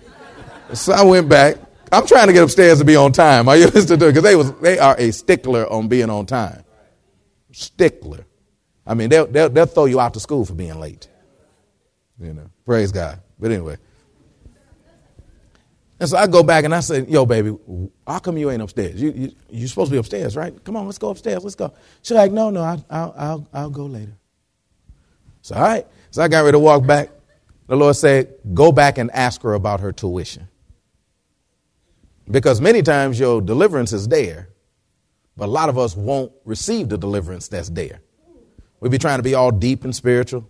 so 0.72 0.92
I 0.92 1.02
went 1.02 1.28
back. 1.28 1.58
I'm 1.92 2.06
trying 2.06 2.26
to 2.26 2.32
get 2.32 2.42
upstairs 2.42 2.78
to 2.78 2.84
be 2.84 2.96
on 2.96 3.12
time. 3.12 3.48
Are 3.48 3.56
you 3.56 3.66
listening 3.74 3.98
to 4.00 4.06
it? 4.06 4.08
Because 4.10 4.22
they 4.22 4.36
was 4.36 4.52
they 4.60 4.78
are 4.78 4.96
a 4.98 5.12
stickler 5.12 5.70
on 5.70 5.88
being 5.88 6.10
on 6.10 6.26
time 6.26 6.64
stickler. 7.56 8.26
I 8.86 8.94
mean, 8.94 9.08
they'll, 9.08 9.26
they'll, 9.26 9.48
they'll 9.48 9.66
throw 9.66 9.86
you 9.86 9.98
out 9.98 10.14
to 10.14 10.20
school 10.20 10.44
for 10.44 10.54
being 10.54 10.78
late. 10.78 11.08
You 12.20 12.34
know, 12.34 12.50
praise 12.64 12.92
God. 12.92 13.20
But 13.38 13.50
anyway. 13.50 13.78
And 15.98 16.08
so 16.08 16.18
I 16.18 16.26
go 16.26 16.42
back 16.42 16.64
and 16.64 16.74
I 16.74 16.80
say, 16.80 17.06
yo, 17.06 17.24
baby, 17.24 17.56
how 18.06 18.18
come 18.18 18.36
you 18.36 18.50
ain't 18.50 18.60
upstairs? 18.60 19.00
You, 19.00 19.12
you, 19.12 19.32
you're 19.48 19.68
supposed 19.68 19.88
to 19.90 19.94
be 19.94 19.98
upstairs, 19.98 20.36
right? 20.36 20.62
Come 20.62 20.76
on, 20.76 20.84
let's 20.84 20.98
go 20.98 21.08
upstairs. 21.08 21.42
Let's 21.42 21.54
go. 21.54 21.72
She's 22.02 22.14
like, 22.14 22.32
no, 22.32 22.50
no, 22.50 22.62
I, 22.62 22.84
I'll, 22.90 23.14
I'll, 23.16 23.48
I'll 23.54 23.70
go 23.70 23.86
later. 23.86 24.16
So, 25.40 25.54
all 25.54 25.62
right. 25.62 25.86
So 26.10 26.22
I 26.22 26.28
got 26.28 26.40
ready 26.40 26.52
to 26.52 26.58
walk 26.58 26.86
back. 26.86 27.10
The 27.66 27.76
Lord 27.76 27.96
said, 27.96 28.34
go 28.52 28.70
back 28.70 28.98
and 28.98 29.10
ask 29.10 29.40
her 29.42 29.54
about 29.54 29.80
her 29.80 29.92
tuition. 29.92 30.48
Because 32.30 32.60
many 32.60 32.82
times 32.82 33.20
your 33.20 33.40
deliverance 33.40 33.92
is 33.92 34.08
there, 34.08 34.48
but 35.36 35.46
a 35.46 35.52
lot 35.52 35.68
of 35.68 35.78
us 35.78 35.96
won't 35.96 36.32
receive 36.44 36.88
the 36.88 36.98
deliverance 36.98 37.48
that's 37.48 37.68
there. 37.68 38.00
We 38.80 38.88
be 38.88 38.98
trying 38.98 39.18
to 39.18 39.22
be 39.22 39.34
all 39.34 39.50
deep 39.50 39.84
and 39.84 39.94
spiritual. 39.94 40.48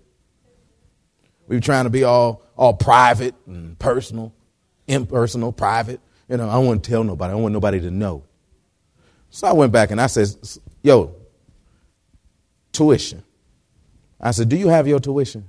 We 1.46 1.56
be 1.56 1.60
trying 1.60 1.84
to 1.84 1.90
be 1.90 2.04
all, 2.04 2.42
all 2.56 2.74
private 2.74 3.34
and 3.46 3.78
personal 3.78 4.32
impersonal, 4.86 5.52
private. 5.52 6.00
You 6.28 6.36
know, 6.36 6.48
I 6.48 6.58
want 6.58 6.82
to 6.82 6.90
tell 6.90 7.04
nobody. 7.04 7.32
I 7.32 7.36
want 7.36 7.52
nobody 7.52 7.80
to 7.80 7.90
know. 7.90 8.24
So 9.30 9.46
I 9.46 9.52
went 9.52 9.72
back 9.72 9.90
and 9.90 10.00
I 10.00 10.06
said, 10.06 10.28
yo, 10.82 11.14
tuition. 12.72 13.22
I 14.20 14.30
said, 14.30 14.48
do 14.48 14.56
you 14.56 14.68
have 14.68 14.88
your 14.88 14.98
tuition? 14.98 15.46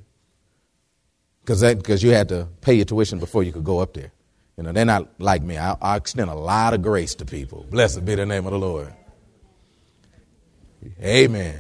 Because 1.42 1.62
that 1.62 1.78
because 1.78 2.04
you 2.04 2.12
had 2.12 2.30
to 2.30 2.48
pay 2.60 2.74
your 2.74 2.86
tuition 2.86 3.20
before 3.20 3.44
you 3.44 3.54
could 3.54 3.64
go 3.64 3.80
up 3.80 3.94
there. 3.94 4.12
You 4.58 4.64
know, 4.64 4.72
they're 4.72 4.86
not 4.86 5.08
like 5.20 5.44
me. 5.44 5.58
I, 5.58 5.78
I 5.80 5.98
extend 5.98 6.32
a 6.32 6.36
lot 6.36 6.74
of 6.74 6.82
grace 6.82 7.14
to 7.16 7.26
people. 7.26 7.66
Blessed 7.70 8.04
be 8.06 8.16
the 8.16 8.26
name 8.26 8.46
of 8.48 8.52
the 8.52 8.58
Lord. 8.58 8.92
Amen. 11.02 11.60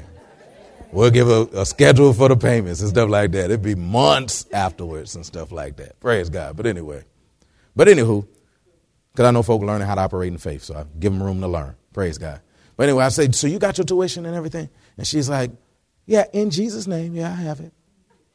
We'll 0.91 1.11
give 1.11 1.29
a, 1.29 1.47
a, 1.53 1.65
schedule 1.65 2.13
for 2.13 2.29
the 2.29 2.37
payments 2.37 2.81
and 2.81 2.89
stuff 2.89 3.09
like 3.09 3.31
that. 3.33 3.45
It'd 3.45 3.61
be 3.61 3.75
months 3.75 4.47
afterwards 4.51 5.15
and 5.15 5.25
stuff 5.25 5.51
like 5.51 5.77
that. 5.77 5.99
Praise 5.99 6.29
God. 6.29 6.55
But 6.55 6.65
anyway. 6.65 7.03
But 7.75 7.87
anywho, 7.87 8.25
because 9.11 9.25
I 9.25 9.31
know 9.31 9.43
folk 9.43 9.61
learning 9.61 9.87
how 9.87 9.95
to 9.95 10.01
operate 10.01 10.31
in 10.31 10.37
faith, 10.39 10.63
so 10.63 10.75
I 10.75 10.85
give 10.99 11.11
them 11.11 11.21
room 11.21 11.41
to 11.41 11.47
learn. 11.47 11.75
Praise 11.93 12.17
God. 12.17 12.41
But 12.77 12.83
anyway, 12.85 13.03
I 13.03 13.09
said, 13.09 13.35
so 13.35 13.47
you 13.47 13.59
got 13.59 13.77
your 13.77 13.85
tuition 13.85 14.25
and 14.25 14.35
everything? 14.35 14.69
And 14.97 15.05
she's 15.05 15.29
like, 15.29 15.51
yeah, 16.05 16.25
in 16.33 16.49
Jesus' 16.49 16.87
name, 16.87 17.13
yeah, 17.13 17.31
I 17.31 17.35
have 17.35 17.59
it. 17.59 17.73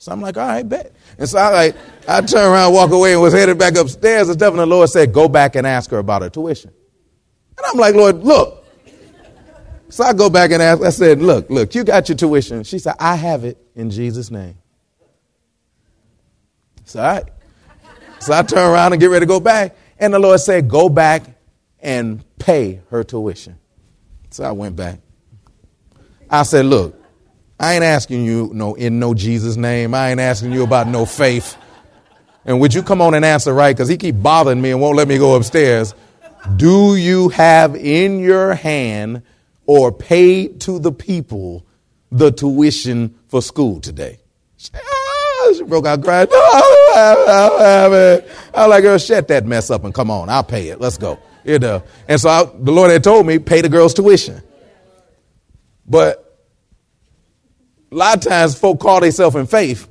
So 0.03 0.11
I'm 0.11 0.21
like, 0.21 0.37
all 0.37 0.49
right, 0.49 0.69
bet. 0.69 0.93
And 1.17 1.29
so 1.29 1.39
I 1.39 1.51
like, 1.51 1.77
I 2.09 2.21
turned 2.23 2.53
around, 2.53 2.75
walk 2.75 2.91
away, 2.91 3.13
and 3.13 3.23
was 3.23 3.33
headed 3.33 3.57
back 3.57 3.77
upstairs 3.77 4.29
and 4.29 4.37
stuff. 4.37 4.51
And 4.51 4.59
the 4.59 4.67
Lord 4.67 4.89
said, 4.89 5.13
go 5.13 5.29
back 5.29 5.55
and 5.55 5.65
ask 5.65 5.93
her 5.93 5.99
about 5.99 6.23
her 6.23 6.29
tuition. 6.29 6.73
And 7.57 7.65
I'm 7.65 7.79
like, 7.79 7.95
Lord, 7.95 8.25
look. 8.25 8.67
So 9.91 10.03
I 10.03 10.13
go 10.13 10.29
back 10.29 10.51
and 10.51 10.61
ask. 10.61 10.83
I 10.83 10.91
said, 10.91 11.23
look, 11.23 11.49
look, 11.51 11.77
you 11.77 11.85
got 11.85 12.09
your 12.09 12.17
tuition. 12.17 12.65
She 12.65 12.81
said, 12.81 12.97
I 12.99 13.15
have 13.15 13.45
it 13.45 13.65
in 13.77 13.91
Jesus' 13.91 14.29
name. 14.29 14.57
So 16.85 17.01
right. 17.01 17.23
So 18.19 18.33
I 18.33 18.43
turn 18.43 18.73
around 18.73 18.95
and 18.95 19.01
get 19.01 19.09
ready 19.09 19.25
to 19.25 19.29
go 19.29 19.39
back. 19.39 19.77
And 20.01 20.13
the 20.13 20.19
Lord 20.19 20.41
said, 20.41 20.69
Go 20.69 20.89
back 20.89 21.23
and 21.79 22.25
pay 22.41 22.81
her 22.91 23.05
tuition. 23.05 23.57
So 24.31 24.43
I 24.43 24.51
went 24.51 24.75
back. 24.75 24.99
I 26.29 26.43
said, 26.43 26.67
Look, 26.67 27.02
I 27.63 27.75
ain't 27.75 27.85
asking 27.85 28.25
you 28.25 28.51
no 28.53 28.75
in 28.75 28.99
no 28.99 29.15
Jesus 29.15 29.57
name. 29.57 29.95
I 29.95 30.11
ain't 30.11 30.19
asking 30.19 30.51
you 30.51 30.65
about 30.65 30.89
no 30.89 31.07
faith. 31.07 31.57
And 32.45 32.59
would 32.61 32.75
you 32.75 32.83
come 32.83 33.01
on 33.01 33.15
and 33.15 33.25
answer 33.25 33.55
right? 33.55 33.75
Because 33.75 33.89
he 33.89 33.97
keep 33.97 34.21
bothering 34.21 34.61
me 34.61 34.73
and 34.73 34.81
won't 34.81 34.97
let 34.97 35.07
me 35.07 35.17
go 35.17 35.37
upstairs. 35.37 35.95
Do 36.57 36.97
you 36.97 37.29
have 37.29 37.77
in 37.77 38.19
your 38.19 38.55
hand 38.55 39.23
or 39.65 39.93
paid 39.93 40.61
to 40.63 40.81
the 40.81 40.91
people 40.91 41.65
the 42.11 42.33
tuition 42.33 43.17
for 43.29 43.41
school 43.41 43.79
today? 43.79 44.19
Ah, 44.75 45.53
she 45.57 45.63
broke 45.63 45.87
out 45.87 46.03
crying. 46.03 46.27
No, 46.33 46.37
I 46.37 46.61
don't 46.61 46.97
have 46.97 47.19
it. 47.19 47.29
I 47.29 47.49
don't 47.49 47.61
have 47.61 47.93
it. 47.93 48.31
I 48.55 48.67
was 48.67 48.71
like, 48.71 48.83
girl, 48.83 48.99
shut 48.99 49.29
that 49.29 49.47
mess 49.47 49.71
up 49.71 49.85
and 49.85 49.95
come 49.95 50.11
on. 50.11 50.29
I'll 50.29 50.43
pay 50.43 50.71
it. 50.71 50.81
Let's 50.81 50.99
go. 50.99 51.21
You 51.45 51.61
know. 51.61 51.85
And 52.09 52.21
so 52.21 52.29
I, 52.29 52.43
the 52.43 52.73
Lord 52.73 52.91
had 52.91 53.05
told 53.05 53.25
me, 53.25 53.39
pay 53.39 53.61
the 53.61 53.69
girl's 53.69 53.95
tuition. 53.95 54.43
But 55.87 56.22
a 57.93 57.95
lot 57.95 58.17
of 58.17 58.23
times 58.25 58.59
folk 58.59 58.81
call 58.81 59.01
themselves 59.01 59.37
in 59.37 59.47
faith. 59.47 59.89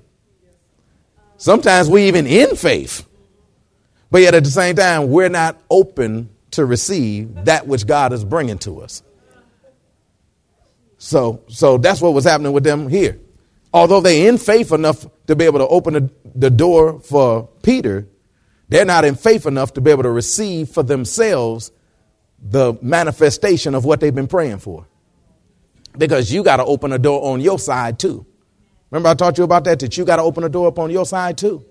Sometimes 1.37 1.89
we 1.89 2.07
even 2.07 2.27
in 2.27 2.55
faith. 2.55 3.07
But 4.09 4.21
yet 4.21 4.35
at 4.35 4.43
the 4.43 4.51
same 4.51 4.75
time, 4.75 5.09
we're 5.09 5.29
not 5.29 5.61
open 5.69 6.29
to 6.51 6.65
receive 6.65 7.45
that 7.45 7.65
which 7.65 7.87
God 7.87 8.11
is 8.11 8.25
bringing 8.25 8.57
to 8.59 8.81
us. 8.81 9.03
So, 10.97 11.43
so 11.47 11.77
that's 11.77 12.01
what 12.01 12.13
was 12.13 12.25
happening 12.25 12.51
with 12.51 12.63
them 12.63 12.89
here 12.89 13.17
although 13.73 14.01
they're 14.01 14.27
in 14.27 14.37
faith 14.37 14.71
enough 14.71 15.05
to 15.27 15.35
be 15.35 15.45
able 15.45 15.59
to 15.59 15.67
open 15.67 15.93
the, 15.93 16.09
the 16.35 16.49
door 16.49 16.99
for 16.99 17.47
Peter, 17.63 18.07
they're 18.69 18.85
not 18.85 19.05
in 19.05 19.15
faith 19.15 19.45
enough 19.45 19.73
to 19.73 19.81
be 19.81 19.91
able 19.91 20.03
to 20.03 20.11
receive 20.11 20.69
for 20.69 20.83
themselves 20.83 21.71
the 22.41 22.73
manifestation 22.81 23.75
of 23.75 23.85
what 23.85 23.99
they've 23.99 24.15
been 24.15 24.27
praying 24.27 24.59
for. 24.59 24.87
Because 25.97 26.31
you 26.31 26.43
got 26.43 26.57
to 26.57 26.65
open 26.65 26.91
a 26.93 26.99
door 26.99 27.31
on 27.31 27.41
your 27.41 27.59
side 27.59 27.99
too. 27.99 28.25
Remember, 28.89 29.09
I 29.09 29.13
taught 29.13 29.37
you 29.37 29.43
about 29.43 29.63
that, 29.65 29.79
that 29.79 29.97
you 29.97 30.05
got 30.05 30.17
to 30.17 30.21
open 30.21 30.43
a 30.43 30.49
door 30.49 30.67
up 30.67 30.79
on 30.79 30.89
your 30.89 31.05
side 31.05 31.37
too. 31.37 31.65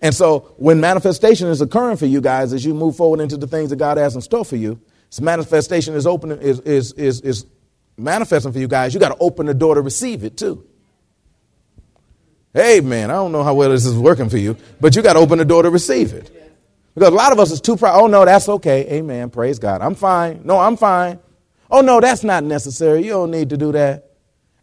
And 0.00 0.14
so, 0.14 0.54
when 0.56 0.80
manifestation 0.80 1.48
is 1.48 1.60
occurring 1.60 1.96
for 1.96 2.06
you 2.06 2.20
guys 2.20 2.52
as 2.52 2.64
you 2.64 2.74
move 2.74 2.96
forward 2.96 3.20
into 3.20 3.36
the 3.36 3.46
things 3.46 3.70
that 3.70 3.76
God 3.76 3.96
has 3.96 4.14
in 4.14 4.20
store 4.20 4.44
for 4.44 4.56
you, 4.56 4.80
this 5.08 5.20
manifestation 5.20 5.94
is 5.94 6.06
opening 6.06 6.38
is 6.40 6.60
is 6.60 6.92
is, 6.92 7.20
is 7.22 7.46
manifesting 7.96 8.52
for 8.52 8.58
you 8.58 8.68
guys. 8.68 8.92
You 8.92 9.00
got 9.00 9.10
to 9.10 9.18
open 9.20 9.46
the 9.46 9.54
door 9.54 9.76
to 9.76 9.80
receive 9.80 10.24
it 10.24 10.36
too. 10.36 10.66
Hey, 12.52 12.80
man, 12.80 13.10
I 13.10 13.14
don't 13.14 13.32
know 13.32 13.42
how 13.42 13.54
well 13.54 13.70
this 13.70 13.84
is 13.84 13.96
working 13.96 14.28
for 14.28 14.38
you, 14.38 14.56
but 14.80 14.94
you 14.94 15.02
got 15.02 15.14
to 15.14 15.18
open 15.18 15.38
the 15.38 15.44
door 15.44 15.62
to 15.62 15.70
receive 15.70 16.12
it. 16.12 16.30
Because 16.94 17.08
a 17.08 17.16
lot 17.16 17.32
of 17.32 17.40
us 17.40 17.50
is 17.50 17.60
too 17.60 17.76
proud. 17.76 18.00
Oh, 18.00 18.06
no, 18.06 18.24
that's 18.24 18.48
okay. 18.48 18.86
Amen. 18.92 19.30
Praise 19.30 19.58
God. 19.58 19.82
I'm 19.82 19.96
fine. 19.96 20.42
No, 20.44 20.58
I'm 20.58 20.76
fine. 20.76 21.18
Oh, 21.70 21.80
no, 21.80 22.00
that's 22.00 22.24
not 22.24 22.44
necessary. 22.44 23.04
You 23.04 23.10
don't 23.10 23.30
need 23.30 23.50
to 23.50 23.56
do 23.56 23.72
that. 23.72 24.10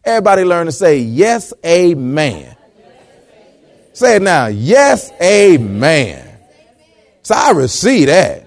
Everybody 0.04 0.44
learn 0.44 0.66
to 0.66 0.72
say, 0.72 0.98
yes, 0.98 1.52
amen. 1.64 2.56
Say 3.92 4.16
it 4.16 4.22
now. 4.22 4.46
Yes, 4.46 5.12
amen. 5.20 6.38
So 7.22 7.34
I 7.34 7.50
receive 7.52 8.06
that. 8.08 8.46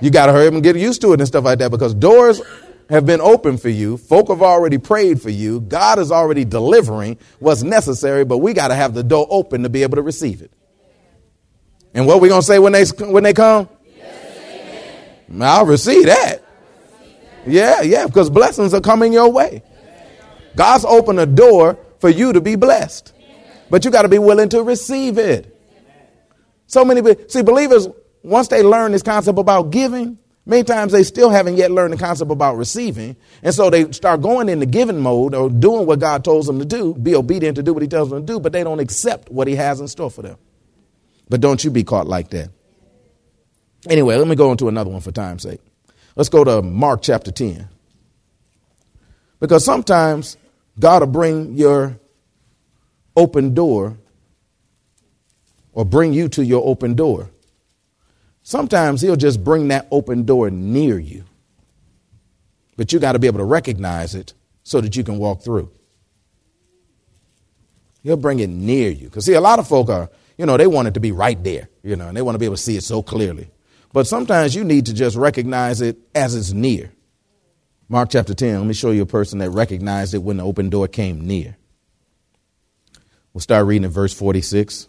You 0.00 0.10
got 0.10 0.26
to 0.26 0.32
hurry 0.32 0.46
up 0.46 0.54
and 0.54 0.62
get 0.62 0.76
used 0.76 1.00
to 1.00 1.12
it 1.12 1.20
and 1.20 1.26
stuff 1.26 1.44
like 1.44 1.58
that 1.60 1.70
because 1.70 1.94
doors 1.94 2.40
have 2.90 3.06
been 3.06 3.20
open 3.20 3.56
for 3.56 3.70
you. 3.70 3.96
Folk 3.96 4.28
have 4.28 4.42
already 4.42 4.78
prayed 4.78 5.20
for 5.20 5.30
you. 5.30 5.60
God 5.60 5.98
is 5.98 6.12
already 6.12 6.44
delivering 6.44 7.18
what's 7.38 7.62
necessary, 7.62 8.24
but 8.24 8.38
we 8.38 8.52
got 8.52 8.68
to 8.68 8.74
have 8.74 8.94
the 8.94 9.02
door 9.02 9.26
open 9.30 9.62
to 9.62 9.68
be 9.68 9.82
able 9.82 9.96
to 9.96 10.02
receive 10.02 10.42
it. 10.42 10.52
And 11.94 12.06
what 12.06 12.20
we 12.20 12.28
going 12.28 12.42
to 12.42 12.46
say 12.46 12.58
when 12.58 12.72
they, 12.72 12.84
when 12.84 13.22
they 13.24 13.32
come? 13.32 13.68
Yes, 13.96 15.40
I'll 15.40 15.66
receive 15.66 16.06
that. 16.06 16.45
Yeah, 17.46 17.82
yeah, 17.82 18.06
because 18.06 18.30
blessings 18.30 18.74
are 18.74 18.80
coming 18.80 19.12
your 19.12 19.30
way. 19.30 19.62
God's 20.56 20.84
opened 20.84 21.20
a 21.20 21.26
door 21.26 21.78
for 22.00 22.08
you 22.08 22.32
to 22.32 22.40
be 22.40 22.56
blessed, 22.56 23.12
but 23.70 23.84
you 23.84 23.90
got 23.90 24.02
to 24.02 24.08
be 24.08 24.18
willing 24.18 24.48
to 24.50 24.62
receive 24.62 25.18
it. 25.18 25.52
So 26.66 26.84
many, 26.84 27.02
see, 27.28 27.42
believers, 27.42 27.88
once 28.22 28.48
they 28.48 28.62
learn 28.62 28.92
this 28.92 29.02
concept 29.02 29.38
about 29.38 29.70
giving, 29.70 30.18
Many 30.48 30.62
times 30.62 30.92
they 30.92 31.02
still 31.02 31.28
haven't 31.28 31.56
yet 31.56 31.72
learned 31.72 31.92
the 31.92 31.96
concept 31.96 32.30
about 32.30 32.56
receiving. 32.56 33.16
And 33.42 33.52
so 33.52 33.68
they 33.68 33.90
start 33.90 34.22
going 34.22 34.48
into 34.48 34.64
giving 34.64 35.00
mode 35.00 35.34
or 35.34 35.50
doing 35.50 35.86
what 35.86 35.98
God 35.98 36.24
tells 36.24 36.46
them 36.46 36.60
to 36.60 36.64
do, 36.64 36.94
be 36.94 37.16
obedient 37.16 37.56
to 37.56 37.64
do 37.64 37.74
what 37.74 37.82
he 37.82 37.88
tells 37.88 38.10
them 38.10 38.24
to 38.24 38.32
do, 38.32 38.38
but 38.38 38.52
they 38.52 38.62
don't 38.62 38.78
accept 38.78 39.28
what 39.28 39.48
he 39.48 39.56
has 39.56 39.80
in 39.80 39.88
store 39.88 40.10
for 40.10 40.22
them. 40.22 40.38
But 41.28 41.40
don't 41.40 41.62
you 41.64 41.72
be 41.72 41.82
caught 41.82 42.06
like 42.06 42.30
that. 42.30 42.50
Anyway, 43.88 44.14
let 44.16 44.28
me 44.28 44.36
go 44.36 44.52
into 44.52 44.68
another 44.68 44.88
one 44.88 45.00
for 45.00 45.10
time's 45.10 45.42
sake. 45.42 45.60
Let's 46.16 46.28
go 46.28 46.42
to 46.42 46.62
Mark 46.62 47.02
chapter 47.02 47.30
10. 47.30 47.68
Because 49.38 49.64
sometimes 49.64 50.36
God 50.80 51.02
will 51.02 51.06
bring 51.06 51.54
your 51.54 51.98
open 53.14 53.54
door 53.54 53.96
or 55.72 55.84
bring 55.84 56.12
you 56.12 56.28
to 56.30 56.44
your 56.44 56.66
open 56.66 56.94
door 56.94 57.30
Sometimes 58.46 59.00
he'll 59.00 59.16
just 59.16 59.42
bring 59.42 59.66
that 59.68 59.88
open 59.90 60.22
door 60.22 60.50
near 60.50 61.00
you. 61.00 61.24
But 62.76 62.92
you 62.92 63.00
got 63.00 63.14
to 63.14 63.18
be 63.18 63.26
able 63.26 63.40
to 63.40 63.44
recognize 63.44 64.14
it 64.14 64.34
so 64.62 64.80
that 64.80 64.94
you 64.94 65.02
can 65.02 65.18
walk 65.18 65.42
through. 65.42 65.68
He'll 68.04 68.16
bring 68.16 68.38
it 68.38 68.48
near 68.48 68.88
you. 68.88 69.06
Because, 69.06 69.24
see, 69.24 69.32
a 69.32 69.40
lot 69.40 69.58
of 69.58 69.66
folk 69.66 69.88
are, 69.88 70.10
you 70.38 70.46
know, 70.46 70.56
they 70.56 70.68
want 70.68 70.86
it 70.86 70.94
to 70.94 71.00
be 71.00 71.10
right 71.10 71.42
there, 71.42 71.68
you 71.82 71.96
know, 71.96 72.06
and 72.06 72.16
they 72.16 72.22
want 72.22 72.36
to 72.36 72.38
be 72.38 72.44
able 72.44 72.54
to 72.54 72.62
see 72.62 72.76
it 72.76 72.84
so 72.84 73.02
clearly. 73.02 73.50
But 73.92 74.06
sometimes 74.06 74.54
you 74.54 74.64
need 74.64 74.86
to 74.86 74.94
just 74.94 75.16
recognize 75.16 75.80
it 75.80 75.98
as 76.14 76.34
it's 76.34 76.52
near. 76.52 76.92
Mark 77.88 78.10
chapter 78.10 78.34
10, 78.34 78.58
let 78.58 78.66
me 78.66 78.74
show 78.74 78.90
you 78.90 79.02
a 79.02 79.06
person 79.06 79.38
that 79.38 79.50
recognized 79.50 80.12
it 80.12 80.22
when 80.22 80.38
the 80.38 80.42
open 80.42 80.70
door 80.70 80.88
came 80.88 81.26
near. 81.26 81.56
We'll 83.32 83.42
start 83.42 83.66
reading 83.66 83.84
at 83.84 83.92
verse 83.92 84.12
46. 84.12 84.88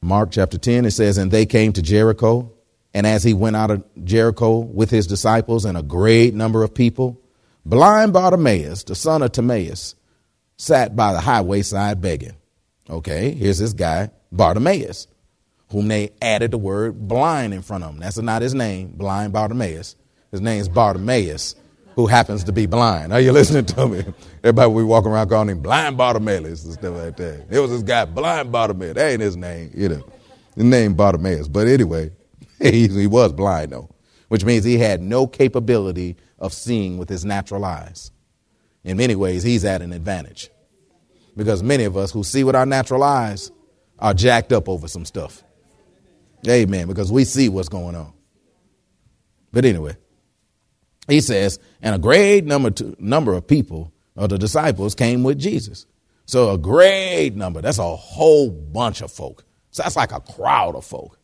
Mark 0.00 0.30
chapter 0.32 0.58
10, 0.58 0.84
it 0.84 0.90
says, 0.92 1.18
And 1.18 1.30
they 1.30 1.46
came 1.46 1.72
to 1.74 1.82
Jericho. 1.82 2.52
And 2.92 3.06
as 3.06 3.22
he 3.22 3.34
went 3.34 3.56
out 3.56 3.70
of 3.70 3.84
Jericho 4.04 4.58
with 4.58 4.90
his 4.90 5.06
disciples 5.06 5.64
and 5.64 5.76
a 5.76 5.82
great 5.82 6.34
number 6.34 6.64
of 6.64 6.74
people, 6.74 7.20
blind 7.64 8.12
Bartimaeus, 8.12 8.84
the 8.84 8.94
son 8.94 9.22
of 9.22 9.32
Timaeus, 9.32 9.94
sat 10.56 10.96
by 10.96 11.12
the 11.12 11.20
highway 11.20 11.62
side 11.62 12.00
begging. 12.00 12.36
Okay, 12.88 13.32
here's 13.32 13.58
this 13.58 13.74
guy, 13.74 14.10
Bartimaeus, 14.32 15.08
whom 15.70 15.88
they 15.88 16.10
added 16.22 16.50
the 16.50 16.58
word 16.58 17.08
blind 17.08 17.52
in 17.52 17.62
front 17.62 17.84
of 17.84 17.90
him. 17.90 18.00
That's 18.00 18.18
not 18.18 18.42
his 18.42 18.54
name, 18.54 18.92
blind 18.96 19.32
Bartimaeus. 19.32 19.96
His 20.30 20.40
name 20.40 20.60
is 20.60 20.68
Bartimaeus, 20.68 21.54
who 21.94 22.06
happens 22.06 22.44
to 22.44 22.52
be 22.52 22.66
blind. 22.66 23.12
Are 23.12 23.20
you 23.20 23.32
listening 23.32 23.64
to 23.66 23.88
me? 23.88 24.04
Everybody 24.44 24.72
we 24.72 24.84
walk 24.84 25.06
around 25.06 25.28
calling 25.28 25.50
him 25.50 25.60
blind 25.60 25.96
Bartimaeus 25.96 26.64
and 26.64 26.74
stuff 26.74 26.96
like 26.96 27.16
that. 27.16 27.46
It 27.50 27.58
was 27.58 27.70
this 27.70 27.82
guy, 27.82 28.04
blind 28.04 28.52
Bartimaeus. 28.52 28.94
That 28.94 29.10
ain't 29.12 29.22
his 29.22 29.36
name, 29.36 29.70
you 29.74 29.88
know. 29.88 30.04
His 30.54 30.64
name 30.64 30.94
Bartimaeus. 30.94 31.48
But 31.48 31.66
anyway, 31.66 32.10
he, 32.60 32.88
he 32.88 33.06
was 33.06 33.32
blind 33.32 33.72
though, 33.72 33.88
which 34.28 34.44
means 34.44 34.64
he 34.64 34.78
had 34.78 35.00
no 35.00 35.26
capability 35.26 36.16
of 36.38 36.52
seeing 36.52 36.98
with 36.98 37.08
his 37.08 37.24
natural 37.24 37.64
eyes. 37.64 38.10
In 38.84 38.96
many 38.98 39.16
ways, 39.16 39.42
he's 39.42 39.64
at 39.64 39.82
an 39.82 39.92
advantage 39.92 40.50
because 41.36 41.62
many 41.62 41.84
of 41.84 41.96
us 41.96 42.12
who 42.12 42.22
see 42.22 42.44
with 42.44 42.54
our 42.54 42.66
natural 42.66 43.02
eyes 43.02 43.50
are 43.98 44.14
jacked 44.14 44.52
up 44.52 44.68
over 44.68 44.88
some 44.88 45.04
stuff. 45.04 45.42
Amen. 46.48 46.86
Because 46.86 47.10
we 47.10 47.24
see 47.24 47.48
what's 47.48 47.68
going 47.68 47.94
on. 47.94 48.12
But 49.52 49.64
anyway, 49.64 49.96
he 51.08 51.20
says, 51.20 51.58
and 51.80 51.94
a 51.94 51.98
great 51.98 52.44
number 52.44 52.70
to, 52.70 52.96
number 52.98 53.34
of 53.34 53.46
people 53.46 53.92
or 54.16 54.28
the 54.28 54.38
disciples 54.38 54.94
came 54.94 55.22
with 55.22 55.38
Jesus. 55.38 55.86
So 56.24 56.50
a 56.50 56.58
great 56.58 57.36
number. 57.36 57.62
That's 57.62 57.78
a 57.78 57.96
whole 57.96 58.50
bunch 58.50 59.00
of 59.00 59.12
folk. 59.12 59.44
So 59.70 59.82
that's 59.82 59.96
like 59.96 60.12
a 60.12 60.20
crowd 60.20 60.74
of 60.74 60.84
folk. 60.84 61.18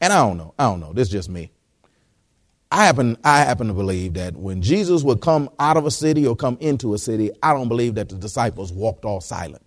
And 0.00 0.12
I 0.12 0.16
don't 0.26 0.36
know. 0.36 0.54
I 0.58 0.64
don't 0.64 0.80
know. 0.80 0.92
This 0.92 1.08
is 1.08 1.12
just 1.12 1.30
me. 1.30 1.50
I 2.70 2.86
happen, 2.86 3.16
I 3.22 3.38
happen 3.38 3.68
to 3.68 3.72
believe 3.72 4.14
that 4.14 4.36
when 4.36 4.60
Jesus 4.60 5.02
would 5.04 5.20
come 5.20 5.48
out 5.58 5.76
of 5.76 5.86
a 5.86 5.90
city 5.90 6.26
or 6.26 6.34
come 6.34 6.58
into 6.60 6.92
a 6.92 6.98
city, 6.98 7.30
I 7.42 7.52
don't 7.52 7.68
believe 7.68 7.94
that 7.94 8.08
the 8.08 8.16
disciples 8.16 8.72
walked 8.72 9.04
all 9.04 9.20
silent. 9.20 9.64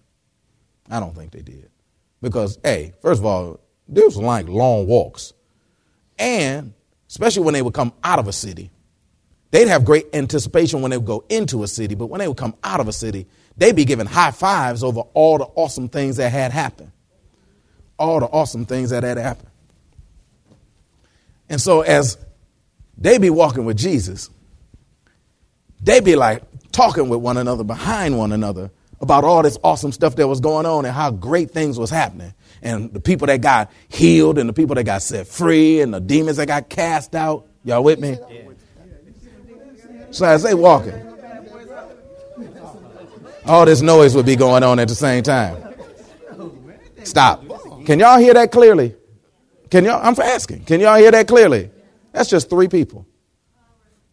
I 0.90 1.00
don't 1.00 1.16
think 1.16 1.32
they 1.32 1.42
did. 1.42 1.70
Because, 2.22 2.60
hey, 2.64 2.94
first 3.02 3.20
of 3.20 3.26
all, 3.26 3.62
this 3.88 4.16
was 4.16 4.18
like 4.18 4.48
long 4.48 4.88
walks. 4.88 5.34
And 6.20 6.74
especially 7.08 7.44
when 7.44 7.54
they 7.54 7.62
would 7.62 7.74
come 7.74 7.94
out 8.04 8.20
of 8.20 8.28
a 8.28 8.34
city, 8.34 8.72
they'd 9.52 9.68
have 9.68 9.86
great 9.86 10.08
anticipation 10.14 10.82
when 10.82 10.92
they 10.92 10.98
would 10.98 11.08
go 11.08 11.24
into 11.30 11.64
a 11.64 11.68
city, 11.68 11.96
but 11.96 12.08
when 12.08 12.20
they 12.20 12.28
would 12.28 12.38
come 12.38 12.56
out 12.64 12.80
of 12.80 12.88
a 12.88 12.94
city, 12.94 13.28
they'd 13.56 13.76
be 13.76 13.86
giving 13.86 14.06
high 14.06 14.32
fives 14.32 14.84
over 14.84 15.02
all 15.14 15.38
the 15.38 15.46
awesome 15.56 15.90
things 15.90 16.18
that 16.18 16.32
had 16.32 16.52
happened. 16.52 16.92
All 18.00 18.20
the 18.20 18.28
awesome 18.28 18.66
things 18.66 18.92
that 18.92 19.04
had 19.04 19.18
happened. 19.18 19.50
And 21.50 21.62
so 21.62 21.82
as 21.82 22.18
they 22.98 23.18
be 23.18 23.30
walking 23.30 23.66
with 23.66 23.78
Jesus, 23.78 24.30
they 25.82 26.00
be 26.00 26.16
like 26.16 26.44
talking 26.72 27.10
with 27.10 27.20
one 27.20 27.38
another, 27.38 27.64
behind 27.64 28.18
one 28.18 28.32
another, 28.32 28.72
about 29.00 29.24
all 29.24 29.44
this 29.44 29.58
awesome 29.64 29.92
stuff 29.92 30.16
that 30.16 30.28
was 30.28 30.40
going 30.40 30.66
on 30.66 30.86
and 30.86 30.94
how 30.94 31.12
great 31.12 31.52
things 31.52 31.78
was 31.78 31.90
happening. 31.90 32.34
And 32.62 32.92
the 32.92 33.00
people 33.00 33.28
that 33.28 33.42
got 33.42 33.72
healed 33.88 34.38
and 34.40 34.50
the 34.50 34.54
people 34.54 34.76
that 34.76 34.84
got 34.84 35.02
set 35.02 35.28
free 35.28 35.82
and 35.82 35.94
the 35.94 36.00
demons 36.00 36.38
that 36.38 36.48
got 36.48 36.70
cast 36.70 37.16
out. 37.16 37.48
Y'all 37.64 37.84
with 37.84 38.00
me? 38.00 38.18
So 40.12 40.26
as 40.26 40.44
they 40.44 40.54
walking, 40.54 40.96
all 43.46 43.66
this 43.66 43.82
noise 43.82 44.16
would 44.16 44.26
be 44.26 44.36
going 44.36 44.64
on 44.64 44.80
at 44.80 44.88
the 44.88 44.96
same 44.96 45.24
time. 45.24 45.64
Stop. 47.04 47.44
Can 47.86 48.00
y'all 48.00 48.20
hear 48.20 48.34
that 48.34 48.52
clearly? 48.52 48.96
Can 49.70 49.86
y'all, 49.86 50.02
I'm 50.02 50.16
asking, 50.20 50.66
can 50.66 50.80
y'all 50.80 50.98
hear 50.98 51.12
that 51.12 51.28
clearly? 51.28 51.70
That's 52.12 52.30
just 52.30 52.50
three 52.50 52.68
people. 52.68 53.06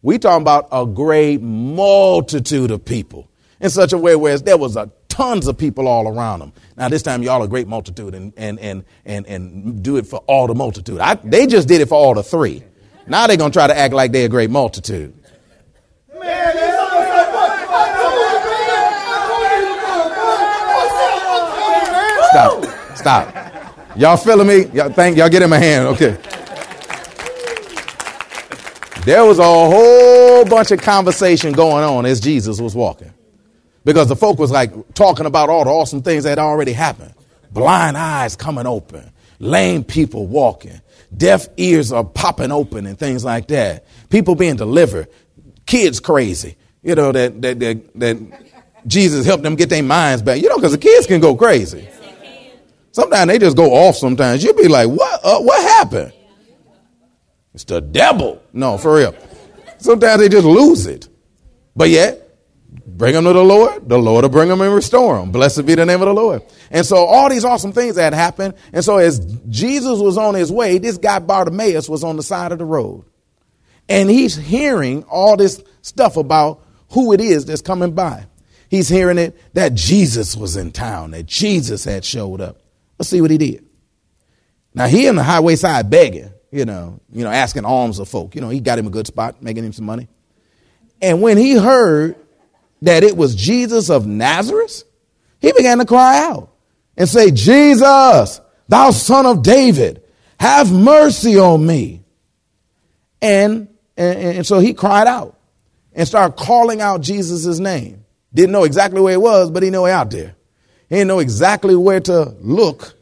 We 0.01 0.19
talking 0.19 0.41
about 0.41 0.67
a 0.71 0.85
great 0.85 1.41
multitude 1.41 2.71
of 2.71 2.85
people 2.85 3.29
in 3.65 3.69
such 3.69 3.91
a 3.91 3.97
way 3.97 4.15
where 4.15 4.37
there 4.37 4.57
was 4.57 4.77
a 4.77 4.89
tons 5.09 5.47
of 5.47 5.57
people 5.57 5.87
all 5.87 6.07
around 6.07 6.39
them. 6.39 6.53
Now 6.77 6.87
this 6.87 7.01
time 7.01 7.23
y'all 7.23 7.41
a 7.43 7.47
great 7.47 7.67
multitude 7.67 8.13
and 8.13 8.31
and 8.37 8.59
and 8.59 8.85
and, 9.05 9.25
and 9.25 9.83
do 9.83 9.97
it 9.97 10.05
for 10.05 10.19
all 10.27 10.47
the 10.47 10.55
multitude. 10.55 10.99
I, 10.99 11.15
they 11.15 11.47
just 11.47 11.67
did 11.67 11.81
it 11.81 11.89
for 11.89 11.95
all 11.95 12.13
the 12.13 12.23
three. 12.23 12.63
Now 13.07 13.27
they're 13.27 13.37
gonna 13.37 13.51
try 13.51 13.67
to 13.67 13.77
act 13.77 13.93
like 13.93 14.11
they're 14.11 14.27
a 14.27 14.29
great 14.29 14.49
multitude. 14.49 15.13
Stop. 22.29 22.97
Stop. 22.97 23.97
Y'all 23.97 24.17
feeling 24.17 24.47
me? 24.47 24.65
Y'all 24.73 24.91
thank 24.91 25.17
y'all 25.17 25.29
get 25.29 25.41
in 25.41 25.49
my 25.49 25.57
hand. 25.57 25.87
Okay. 25.87 26.17
There 29.05 29.23
was 29.23 29.39
a 29.39 29.43
whole 29.43 30.43
bunch 30.45 30.71
of 30.71 30.81
conversation 30.81 31.53
going 31.53 31.83
on 31.83 32.05
as 32.05 32.19
Jesus 32.19 32.59
was 32.59 32.75
walking. 32.75 33.13
Because 33.85 34.09
the 34.09 34.15
folk 34.15 34.39
was 34.39 34.51
like 34.51 34.93
talking 34.93 35.25
about 35.25 35.49
all 35.49 35.63
the 35.63 35.69
awesome 35.69 36.01
things 36.01 36.23
that 36.23 36.31
had 36.31 36.39
already 36.39 36.73
happened. 36.73 37.13
Blind 37.51 37.95
eyes 37.95 38.35
coming 38.35 38.67
open, 38.67 39.09
lame 39.39 39.83
people 39.83 40.27
walking, 40.27 40.81
deaf 41.15 41.47
ears 41.55 41.93
are 41.93 42.03
popping 42.03 42.51
open 42.51 42.85
and 42.85 42.99
things 42.99 43.23
like 43.23 43.47
that. 43.47 43.85
People 44.09 44.35
being 44.35 44.57
delivered, 44.57 45.07
kids 45.65 45.99
crazy. 46.01 46.57
You 46.81 46.95
know, 46.95 47.11
that, 47.11 47.41
that, 47.41 47.59
that, 47.59 47.99
that 47.99 48.17
Jesus 48.85 49.25
helped 49.25 49.43
them 49.43 49.55
get 49.55 49.69
their 49.69 49.83
minds 49.83 50.21
back. 50.21 50.41
You 50.41 50.49
know, 50.49 50.57
because 50.57 50.73
the 50.73 50.77
kids 50.77 51.07
can 51.07 51.21
go 51.21 51.35
crazy. 51.35 51.87
Sometimes 52.91 53.27
they 53.27 53.39
just 53.39 53.57
go 53.57 53.71
off 53.71 53.95
sometimes. 53.95 54.43
You'll 54.43 54.53
be 54.55 54.67
like, 54.67 54.87
what, 54.87 55.19
uh, 55.23 55.39
what 55.39 55.61
happened? 55.61 56.13
It's 57.53 57.63
the 57.65 57.81
devil. 57.81 58.41
No, 58.53 58.77
for 58.77 58.95
real. 58.95 59.15
Sometimes 59.77 60.21
they 60.21 60.29
just 60.29 60.45
lose 60.45 60.87
it. 60.87 61.07
But 61.75 61.89
yet, 61.89 62.24
bring 62.95 63.13
them 63.13 63.23
to 63.25 63.33
the 63.33 63.43
Lord, 63.43 63.87
the 63.87 63.97
Lord 63.97 64.23
will 64.23 64.29
bring 64.29 64.49
them 64.49 64.61
and 64.61 64.73
restore 64.73 65.19
them. 65.19 65.31
Blessed 65.31 65.65
be 65.65 65.75
the 65.75 65.85
name 65.85 66.01
of 66.01 66.07
the 66.07 66.13
Lord. 66.13 66.43
And 66.71 66.85
so 66.85 66.97
all 66.97 67.29
these 67.29 67.45
awesome 67.45 67.71
things 67.71 67.95
that 67.95 68.13
happened. 68.13 68.55
And 68.73 68.83
so 68.83 68.97
as 68.97 69.19
Jesus 69.49 69.99
was 69.99 70.17
on 70.17 70.35
his 70.35 70.51
way, 70.51 70.77
this 70.77 70.97
guy 70.97 71.19
Bartimaeus 71.19 71.89
was 71.89 72.03
on 72.03 72.15
the 72.15 72.23
side 72.23 72.51
of 72.51 72.59
the 72.59 72.65
road. 72.65 73.05
And 73.87 74.09
he's 74.09 74.35
hearing 74.35 75.03
all 75.03 75.37
this 75.37 75.63
stuff 75.81 76.17
about 76.17 76.63
who 76.91 77.13
it 77.13 77.21
is 77.21 77.45
that's 77.45 77.61
coming 77.61 77.93
by. 77.93 78.25
He's 78.69 78.89
hearing 78.89 79.17
it 79.17 79.37
that 79.53 79.75
Jesus 79.75 80.35
was 80.35 80.57
in 80.57 80.71
town, 80.71 81.11
that 81.11 81.25
Jesus 81.25 81.83
had 81.83 82.03
showed 82.03 82.41
up. 82.41 82.61
Let's 82.97 83.09
see 83.09 83.21
what 83.21 83.31
he 83.31 83.37
did. 83.37 83.65
Now 84.73 84.87
he 84.87 85.07
on 85.07 85.15
the 85.15 85.23
highway 85.23 85.55
side 85.55 85.89
begging 85.89 86.31
you 86.55 86.63
know, 86.63 87.01
you 87.11 87.25
know, 87.25 87.29
asking 87.29 87.65
alms 87.65 87.99
of 87.99 88.07
folk. 88.07 88.33
You 88.33 88.39
know, 88.39 88.47
he 88.47 88.61
got 88.61 88.79
him 88.79 88.87
a 88.87 88.89
good 88.89 89.05
spot, 89.05 89.43
making 89.43 89.65
him 89.65 89.73
some 89.73 89.85
money. 89.85 90.07
And 91.01 91.21
when 91.21 91.37
he 91.37 91.57
heard 91.57 92.15
that 92.81 93.03
it 93.03 93.15
was 93.15 93.35
Jesus 93.35 93.89
of 93.89 94.05
Nazareth, 94.05 94.83
he 95.39 95.51
began 95.51 95.77
to 95.79 95.85
cry 95.85 96.19
out 96.19 96.51
and 96.97 97.07
say, 97.07 97.31
Jesus, 97.31 98.41
thou 98.67 98.91
son 98.91 99.25
of 99.25 99.43
David, 99.43 100.03
have 100.39 100.71
mercy 100.71 101.37
on 101.37 101.65
me. 101.65 102.03
And, 103.21 103.69
and, 103.97 104.19
and 104.19 104.47
so 104.47 104.59
he 104.59 104.73
cried 104.73 105.07
out 105.07 105.39
and 105.93 106.07
started 106.07 106.37
calling 106.37 106.81
out 106.81 107.01
Jesus' 107.01 107.59
name. 107.59 108.05
Didn't 108.33 108.51
know 108.51 108.65
exactly 108.65 109.01
where 109.01 109.13
he 109.13 109.17
was, 109.17 109.49
but 109.49 109.63
he 109.63 109.69
knew 109.69 109.85
it 109.85 109.91
out 109.91 110.11
there. 110.11 110.35
He 110.89 110.95
didn't 110.95 111.07
know 111.07 111.19
exactly 111.19 111.75
where 111.75 112.01
to 112.01 112.35
look, 112.41 112.95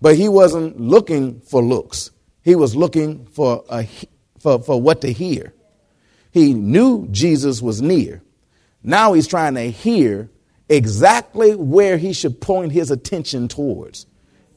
but 0.00 0.16
he 0.16 0.28
wasn't 0.28 0.80
looking 0.80 1.40
for 1.40 1.62
looks. 1.62 2.10
He 2.42 2.54
was 2.54 2.74
looking 2.74 3.26
for, 3.26 3.64
a, 3.68 3.86
for, 4.38 4.62
for 4.62 4.80
what 4.80 5.02
to 5.02 5.12
hear. 5.12 5.52
He 6.30 6.54
knew 6.54 7.08
Jesus 7.08 7.60
was 7.60 7.82
near. 7.82 8.22
Now 8.82 9.12
he's 9.12 9.26
trying 9.26 9.54
to 9.54 9.70
hear 9.70 10.30
exactly 10.68 11.54
where 11.54 11.98
he 11.98 12.12
should 12.12 12.40
point 12.40 12.72
his 12.72 12.90
attention 12.90 13.48
towards 13.48 14.06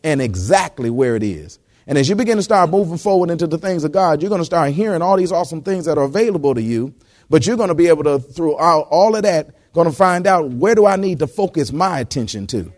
and 0.04 0.22
exactly 0.22 0.90
where 0.90 1.16
it 1.16 1.24
is. 1.24 1.60
And 1.86 1.98
as 1.98 2.08
you 2.08 2.16
begin 2.16 2.38
to 2.38 2.44
start 2.44 2.70
moving 2.70 2.98
forward 2.98 3.30
into 3.30 3.48
the 3.48 3.58
things 3.58 3.84
of 3.84 3.92
God, 3.92 4.22
you're 4.22 4.30
going 4.30 4.40
to 4.42 4.46
start 4.46 4.72
hearing 4.72 5.02
all 5.02 5.18
these 5.18 5.32
awesome 5.32 5.62
things 5.62 5.86
that 5.86 5.98
are 5.98 6.06
available 6.06 6.56
to 6.56 6.62
you. 6.62 6.94
But 7.30 7.46
you're 7.46 7.58
going 7.58 7.70
to 7.70 7.76
be 7.76 7.88
able 7.88 8.04
to, 8.04 8.20
through 8.20 8.56
all, 8.56 8.82
all 8.84 9.16
of 9.16 9.24
that, 9.24 9.74
going 9.74 9.90
to 9.90 9.96
find 9.96 10.28
out 10.28 10.50
where 10.50 10.76
do 10.76 10.86
I 10.86 10.96
need 10.96 11.20
to 11.20 11.28
focus 11.28 11.74
my 11.74 12.00
attention 12.00 12.48
to. 12.48 12.72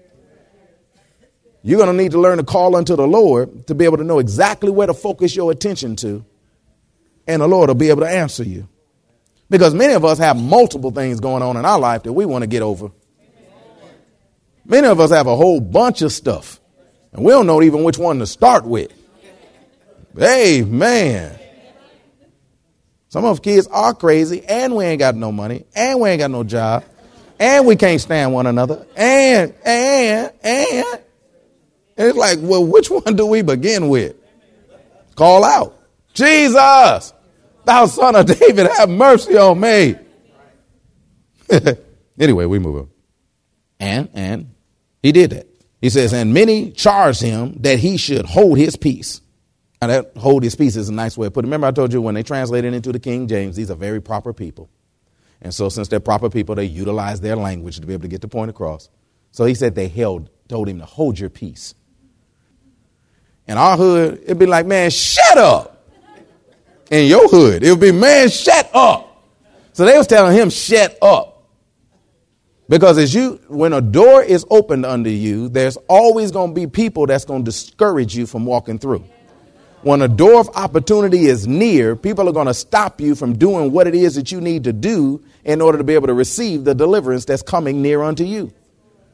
You're 1.62 1.80
going 1.80 1.96
to 1.96 2.02
need 2.04 2.12
to 2.12 2.20
learn 2.20 2.38
to 2.38 2.44
call 2.44 2.76
unto 2.76 2.96
the 2.96 3.08
Lord 3.08 3.68
to 3.68 3.76
be 3.76 3.86
able 3.86 3.98
to 3.98 4.04
know 4.04 4.20
exactly 4.20 4.70
where 4.70 4.88
to 4.88 4.94
focus 4.94 5.36
your 5.36 5.52
attention 5.52 5.96
to, 5.98 6.24
and 7.28 7.42
the 7.42 7.48
Lord 7.48 7.70
will 7.70 7.76
be 7.76 7.90
able 7.90 8.02
to 8.02 8.10
answer 8.10 8.44
you. 8.44 8.68
Because 9.50 9.74
many 9.74 9.94
of 9.94 10.04
us 10.04 10.18
have 10.18 10.42
multiple 10.42 10.92
things 10.92 11.20
going 11.20 11.44
on 11.44 11.58
in 11.58 11.66
our 11.66 11.80
life 11.80 12.04
that 12.04 12.14
we 12.14 12.26
want 12.26 12.42
to 12.44 12.48
get 12.48 12.62
over. 12.62 12.92
Many 14.66 14.88
of 14.88 15.00
us 15.00 15.12
have 15.12 15.28
a 15.28 15.36
whole 15.36 15.60
bunch 15.60 16.02
of 16.02 16.12
stuff, 16.12 16.60
and 17.14 17.24
we 17.24 17.32
don't 17.32 17.46
know 17.46 17.62
even 17.62 17.84
which 17.84 17.98
one 18.00 18.20
to 18.20 18.26
start 18.26 18.66
with. 18.66 18.92
Hey, 20.18 20.64
man. 20.64 21.40
Some 23.10 23.26
of 23.26 23.42
kids 23.42 23.68
are 23.68 23.94
crazy, 23.94 24.44
and 24.44 24.76
we 24.76 24.86
ain't 24.86 25.00
got 25.00 25.16
no 25.16 25.32
money, 25.32 25.66
and 25.76 26.02
we 26.02 26.10
ain't 26.10 26.20
got 26.20 26.32
no 26.32 26.44
job, 26.44 26.84
and 27.40 27.68
we 27.68 27.76
can't 27.76 28.02
stand 28.02 28.34
one 28.34 28.48
another, 28.48 28.86
and, 28.96 29.54
and, 29.64 30.32
and, 30.44 30.86
and 31.98 32.08
it's 32.10 32.18
like, 32.18 32.40
well, 32.42 32.66
which 32.66 32.90
one 32.90 33.16
do 33.16 33.28
we 33.28 33.44
begin 33.44 33.88
with? 33.90 34.16
Call 35.16 35.44
out, 35.44 35.80
Jesus, 36.14 37.14
thou 37.66 37.86
son 37.86 38.16
of 38.16 38.26
David, 38.26 38.68
have 38.78 38.90
mercy 38.90 39.38
on 39.38 39.60
me. 39.60 39.96
anyway, 42.20 42.46
we 42.46 42.60
move 42.60 42.78
on. 42.78 42.90
And, 43.80 44.10
and 44.14 44.56
he 45.02 45.12
did 45.12 45.32
that. 45.32 45.48
He 45.82 45.90
says, 45.90 46.14
and 46.14 46.34
many 46.34 46.72
charged 46.72 47.22
him 47.22 47.58
that 47.62 47.80
he 47.80 47.98
should 47.98 48.26
hold 48.26 48.58
his 48.58 48.76
peace. 48.76 49.22
Now 49.82 49.88
that 49.88 50.18
hold 50.18 50.44
his 50.44 50.56
peace 50.56 50.76
is 50.76 50.90
a 50.90 50.94
nice 50.94 51.18
way 51.18 51.28
to 51.28 51.32
put 51.32 51.46
it. 51.46 51.48
Remember 51.48 51.68
I 51.68 51.72
told 51.72 51.94
you 51.94 52.02
when 52.02 52.16
they 52.16 52.24
translated 52.24 52.74
into 52.74 52.92
the 52.92 53.00
King 53.00 53.28
James, 53.28 53.56
these 53.56 53.70
are 53.70 53.76
very 53.76 54.02
proper 54.02 54.34
people. 54.34 54.70
And 55.42 55.54
so 55.54 55.70
since 55.70 55.90
they're 55.90 56.00
proper 56.00 56.30
people, 56.30 56.56
they 56.56 56.66
utilize 56.66 57.22
their 57.22 57.36
language 57.36 57.80
to 57.80 57.86
be 57.86 57.94
able 57.94 58.04
to 58.04 58.08
get 58.08 58.22
the 58.22 58.28
point 58.28 58.50
across. 58.50 58.90
So 59.32 59.46
he 59.46 59.54
said 59.54 59.76
they 59.76 59.88
held, 59.90 60.30
told 60.48 60.70
him 60.70 60.80
to 60.80 60.86
hold 60.86 61.20
your 61.20 61.30
peace. 61.30 61.76
In 63.48 63.58
our 63.58 63.78
hood, 63.78 64.22
it'd 64.24 64.40
be 64.40 64.48
like, 64.48 64.66
man, 64.66 64.90
shut 64.90 65.38
up. 65.38 65.75
In 66.92 67.08
your 67.08 67.28
hood, 67.28 67.64
it 67.64 67.72
would 67.72 67.80
be, 67.80 67.92
man, 67.92 68.30
shut 68.30 68.70
up. 68.74 69.24
So 69.74 69.86
they 69.86 69.98
was 69.98 70.08
telling 70.08 70.38
him, 70.38 70.50
shut 70.50 70.98
up. 71.02 71.36
Because 72.68 72.98
as 72.98 73.14
you, 73.14 73.40
when 73.48 73.74
a 73.74 73.82
door 73.82 74.24
is 74.24 74.46
opened 74.50 74.86
under 74.86 75.10
you, 75.10 75.50
there's 75.50 75.78
always 75.88 76.32
going 76.32 76.52
to 76.52 76.56
be 76.56 76.68
people 76.68 77.06
that's 77.06 77.26
going 77.26 77.44
to 77.44 77.46
discourage 77.46 78.16
you 78.16 78.26
from 78.26 78.46
walking 78.46 78.80
through. 78.80 79.06
When 79.84 80.02
a 80.02 80.08
door 80.08 80.40
of 80.40 80.50
opportunity 80.56 81.28
is 81.28 81.46
near, 81.46 81.96
people 81.96 82.28
are 82.28 82.32
going 82.32 82.48
to 82.48 82.56
stop 82.56 83.00
you 83.00 83.14
from 83.14 83.38
doing 83.38 83.72
what 83.72 83.86
it 83.86 83.94
is 83.94 84.16
that 84.16 84.32
you 84.32 84.42
need 84.42 84.64
to 84.64 84.74
do 84.74 85.24
in 85.44 85.62
order 85.62 85.78
to 85.78 85.84
be 85.84 85.94
able 85.94 86.08
to 86.08 86.14
receive 86.16 86.64
the 86.64 86.74
deliverance 86.74 87.26
that's 87.26 87.44
coming 87.44 87.84
near 87.84 88.02
unto 88.02 88.24
you. 88.24 88.52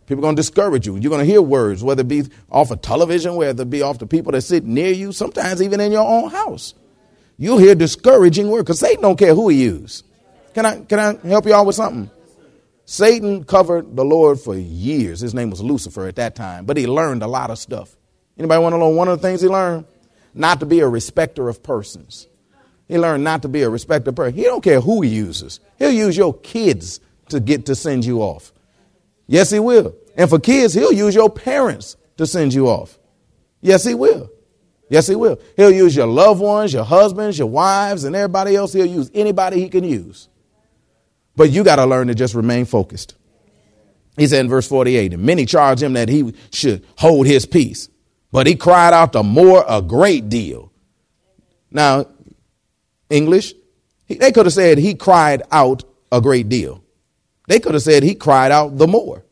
People 0.06 0.24
are 0.24 0.28
going 0.28 0.36
to 0.38 0.42
discourage 0.42 0.88
you. 0.88 0.96
You're 0.96 1.10
going 1.10 1.26
to 1.26 1.30
hear 1.30 1.42
words, 1.42 1.84
whether 1.84 2.02
it 2.02 2.08
be 2.08 2.24
off 2.50 2.72
of 2.72 2.82
television, 2.82 3.36
whether 3.36 3.64
it 3.64 3.70
be 3.70 3.82
off 3.82 4.00
the 4.00 4.08
people 4.08 4.32
that 4.32 4.42
sit 4.42 4.64
near 4.64 4.92
you, 4.92 5.12
sometimes 5.12 5.62
even 5.62 5.82
in 5.82 5.92
your 5.92 6.08
own 6.08 6.30
house. 6.30 6.74
You'll 7.38 7.58
hear 7.58 7.76
discouraging 7.76 8.50
words 8.50 8.64
because 8.64 8.80
Satan 8.80 9.02
don't 9.02 9.18
care 9.18 9.34
who 9.34 9.50
he 9.50 9.64
uses. 9.64 10.04
Can 10.54 10.66
I, 10.66 10.82
can 10.82 11.00
I 11.00 11.28
help 11.28 11.46
you 11.46 11.54
all 11.54 11.66
with 11.66 11.76
something? 11.76 12.10
Satan 12.86 13.44
covered 13.44 13.96
the 13.96 14.04
Lord 14.04 14.40
for 14.40 14.56
years. 14.56 15.22
His 15.22 15.34
name 15.34 15.50
was 15.50 15.62
Lucifer 15.62 16.08
at 16.08 16.18
that 16.18 16.36
time, 16.36 16.66
but 16.66 16.78
he 16.78 16.88
learned 16.88 17.24
a 17.24 17.28
lot 17.28 17.50
of 17.50 17.58
stuff. 17.58 17.96
Anybody 18.38 18.62
want 18.62 18.74
to 18.74 18.80
know 18.80 18.90
one 18.90 19.08
of 19.08 19.22
the 19.22 19.28
things 19.28 19.42
he 19.42 19.48
learned? 19.48 19.86
Not 20.34 20.60
to 20.60 20.66
be 20.66 20.80
a 20.80 20.88
respecter 20.88 21.48
of 21.48 21.64
persons. 21.64 22.28
He 22.88 22.98
learned 22.98 23.24
not 23.24 23.44
to 23.44 23.48
be 23.48 23.62
a 23.62 23.70
respecter 23.70 24.10
of 24.10 24.16
persons. 24.18 24.38
He 24.38 24.44
don't 24.44 24.64
care 24.64 24.82
who 24.82 25.02
he 25.02 25.10
uses. 25.10 25.62
He'll 25.80 25.92
use 25.92 26.18
your 26.18 26.34
kids 26.34 27.00
to 27.30 27.40
get 27.40 27.66
to 27.68 27.76
send 27.76 28.04
you 28.04 28.22
off. 28.22 28.52
Yes, 29.28 29.50
he 29.50 29.60
will. 29.60 29.96
And 30.18 30.30
for 30.30 30.40
kids, 30.40 30.74
he'll 30.74 30.92
use 30.92 31.16
your 31.16 31.30
parents 31.30 31.96
to 32.18 32.28
send 32.28 32.54
you 32.54 32.68
off. 32.68 33.00
Yes, 33.62 33.86
he 33.86 33.94
will. 33.94 34.30
Yes, 34.92 35.08
he 35.08 35.16
will. 35.16 35.40
He'll 35.56 35.72
use 35.72 35.96
your 35.96 36.06
loved 36.06 36.42
ones, 36.42 36.74
your 36.74 36.84
husbands, 36.84 37.40
your 37.40 37.48
wives, 37.48 38.04
and 38.04 38.14
everybody 38.14 38.58
else. 38.58 38.74
He'll 38.74 38.86
use 38.86 39.10
anybody 39.14 39.62
he 39.62 39.70
can 39.70 39.86
use. 39.86 40.28
But 41.34 41.50
you 41.50 41.64
got 41.64 41.78
to 41.78 41.86
learn 41.86 42.10
to 42.10 42.14
just 42.14 42.36
remain 42.36 42.66
focused. 42.66 43.16
He 44.18 44.28
said 44.28 44.42
in 44.42 44.50
verse 44.50 44.68
48, 44.68 45.14
and 45.14 45.24
many 45.24 45.46
charged 45.46 45.82
him 45.82 45.94
that 45.94 46.10
he 46.10 46.34
should 46.52 46.86
hold 46.98 47.26
his 47.26 47.46
peace. 47.46 47.88
But 48.34 48.48
he 48.48 48.56
cried 48.56 48.94
out 48.94 49.14
the 49.14 49.24
more 49.24 49.64
a 49.66 49.82
great 49.82 50.28
deal. 50.28 50.74
Now, 51.72 52.08
English, 53.10 53.54
they 54.10 54.34
could 54.34 54.46
have 54.46 54.54
said 54.54 54.78
he 54.78 54.96
cried 54.96 55.42
out 55.54 55.86
a 56.12 56.20
great 56.20 56.50
deal. 56.50 56.84
They 57.48 57.62
could 57.62 57.76
have 57.76 57.84
said 57.84 58.04
he 58.04 58.14
cried 58.14 58.52
out 58.52 58.78
the 58.78 58.88
more. 58.88 59.24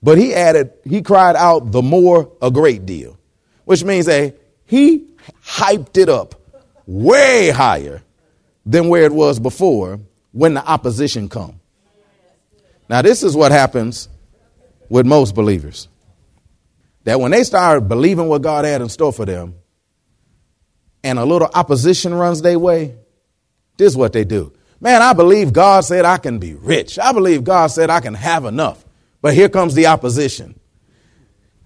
But 0.00 0.16
he 0.16 0.32
added, 0.32 0.74
he 0.84 1.02
cried 1.02 1.34
out 1.34 1.72
the 1.72 1.82
more 1.82 2.30
a 2.40 2.52
great 2.52 2.86
deal, 2.86 3.18
which 3.64 3.82
means 3.82 4.06
that 4.06 4.38
he 4.72 5.04
hyped 5.44 5.98
it 5.98 6.08
up 6.08 6.34
way 6.86 7.50
higher 7.50 8.02
than 8.64 8.88
where 8.88 9.02
it 9.02 9.12
was 9.12 9.38
before 9.38 10.00
when 10.30 10.54
the 10.54 10.66
opposition 10.66 11.28
come. 11.28 11.60
Now, 12.88 13.02
this 13.02 13.22
is 13.22 13.36
what 13.36 13.52
happens 13.52 14.08
with 14.88 15.04
most 15.04 15.34
believers. 15.34 15.88
That 17.04 17.20
when 17.20 17.32
they 17.32 17.44
start 17.44 17.86
believing 17.86 18.28
what 18.28 18.40
God 18.40 18.64
had 18.64 18.80
in 18.80 18.88
store 18.88 19.12
for 19.12 19.26
them, 19.26 19.56
and 21.04 21.18
a 21.18 21.24
little 21.26 21.50
opposition 21.52 22.14
runs 22.14 22.40
their 22.40 22.58
way, 22.58 22.94
this 23.76 23.88
is 23.88 23.96
what 23.98 24.14
they 24.14 24.24
do. 24.24 24.54
Man, 24.80 25.02
I 25.02 25.12
believe 25.12 25.52
God 25.52 25.84
said 25.84 26.06
I 26.06 26.16
can 26.16 26.38
be 26.38 26.54
rich. 26.54 26.98
I 26.98 27.12
believe 27.12 27.44
God 27.44 27.66
said 27.66 27.90
I 27.90 28.00
can 28.00 28.14
have 28.14 28.46
enough. 28.46 28.82
But 29.20 29.34
here 29.34 29.50
comes 29.50 29.74
the 29.74 29.88
opposition. 29.88 30.58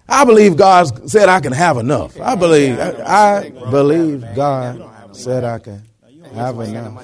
I 0.09 0.25
believe 0.25 0.57
God 0.57 1.11
said 1.11 1.29
I 1.29 1.41
can 1.41 1.53
have 1.53 1.79
enough. 1.79 2.21
I 2.21 2.37
believe 2.37 2.79
I, 2.79 3.39
I 3.39 3.51
believe 3.71 4.25
God 4.35 4.91
said 5.13 5.45
I 5.45 5.59
can 5.59 5.83
have 6.35 6.61
enough. 6.61 7.03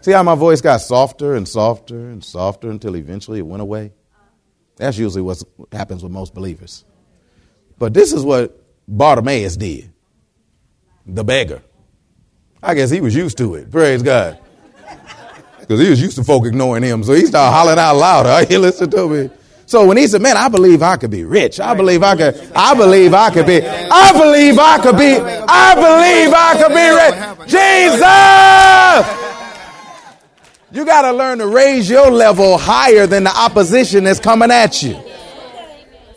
See 0.00 0.12
how 0.12 0.22
my 0.22 0.34
voice 0.34 0.60
got 0.60 0.78
softer 0.78 1.34
and 1.34 1.48
softer 1.48 1.96
and 2.10 2.22
softer 2.24 2.70
until 2.70 2.96
eventually 2.96 3.38
it 3.38 3.46
went 3.46 3.62
away? 3.62 3.92
That's 4.76 4.98
usually 4.98 5.22
what 5.22 5.42
happens 5.72 6.02
with 6.02 6.12
most 6.12 6.34
believers. 6.34 6.84
But 7.78 7.94
this 7.94 8.12
is 8.12 8.22
what 8.22 8.60
Bartimaeus 8.86 9.56
did 9.56 9.90
the 11.06 11.24
beggar. 11.24 11.62
I 12.62 12.74
guess 12.74 12.90
he 12.90 13.00
was 13.00 13.14
used 13.14 13.38
to 13.38 13.54
it. 13.56 13.70
Praise 13.70 14.02
God. 14.02 14.38
Because 15.66 15.80
he 15.80 15.88
was 15.88 16.00
used 16.00 16.16
to 16.16 16.24
folk 16.24 16.44
ignoring 16.46 16.82
him. 16.82 17.02
So 17.02 17.14
he 17.14 17.24
started 17.24 17.52
hollering 17.54 17.78
out 17.78 17.96
louder. 17.96 18.46
He 18.54 18.58
listened 18.58 18.92
to 18.92 19.08
me. 19.08 19.30
So 19.66 19.86
when 19.86 19.96
he 19.96 20.06
said, 20.06 20.20
Man, 20.20 20.36
I 20.36 20.48
believe 20.48 20.82
I 20.82 20.96
could 20.98 21.10
be 21.10 21.24
rich. 21.24 21.58
I 21.58 21.74
believe 21.74 22.02
I 22.02 22.16
could, 22.16 22.52
I 22.54 22.74
believe 22.74 23.14
I 23.14 23.30
could 23.30 23.46
be, 23.46 23.62
I 23.66 24.12
believe 24.12 24.58
I 24.58 24.78
could 24.78 24.98
be, 24.98 25.16
I 25.16 25.74
believe 25.74 26.34
I 26.34 26.56
could 26.60 26.74
be 26.74 26.90
rich. 26.90 27.14
Jesus! 27.50 29.24
You 30.72 30.84
got 30.84 31.02
to 31.02 31.12
learn 31.12 31.38
to 31.38 31.46
raise 31.46 31.88
your 31.88 32.10
level 32.10 32.58
higher 32.58 33.06
than 33.06 33.24
the 33.24 33.34
opposition 33.34 34.04
that's 34.04 34.20
coming 34.20 34.50
at 34.50 34.82
you. 34.82 35.00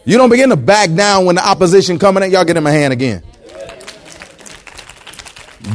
You 0.03 0.17
don't 0.17 0.29
begin 0.29 0.49
to 0.49 0.55
back 0.55 0.91
down 0.93 1.25
when 1.25 1.35
the 1.35 1.47
opposition 1.47 1.99
coming 1.99 2.23
at 2.23 2.31
y'all. 2.31 2.43
Get 2.43 2.57
in 2.57 2.63
my 2.63 2.71
hand 2.71 2.91
again. 2.91 3.23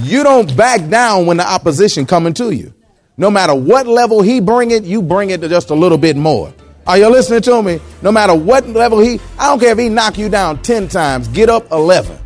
You 0.00 0.22
don't 0.22 0.56
back 0.56 0.88
down 0.88 1.26
when 1.26 1.36
the 1.36 1.46
opposition 1.46 2.06
coming 2.06 2.34
to 2.34 2.50
you. 2.50 2.74
No 3.18 3.30
matter 3.30 3.54
what 3.54 3.86
level 3.86 4.22
he 4.22 4.40
bring 4.40 4.70
it, 4.70 4.84
you 4.84 5.02
bring 5.02 5.30
it 5.30 5.42
to 5.42 5.48
just 5.48 5.68
a 5.68 5.74
little 5.74 5.98
bit 5.98 6.16
more. 6.16 6.52
Are 6.86 6.96
you 6.96 7.10
listening 7.10 7.42
to 7.42 7.62
me? 7.62 7.78
No 8.00 8.10
matter 8.10 8.34
what 8.34 8.66
level 8.68 9.00
he, 9.00 9.20
I 9.38 9.48
don't 9.48 9.60
care 9.60 9.72
if 9.72 9.78
he 9.78 9.90
knock 9.90 10.16
you 10.16 10.30
down 10.30 10.62
10 10.62 10.88
times, 10.88 11.28
get 11.28 11.50
up 11.50 11.70
11. 11.70 12.18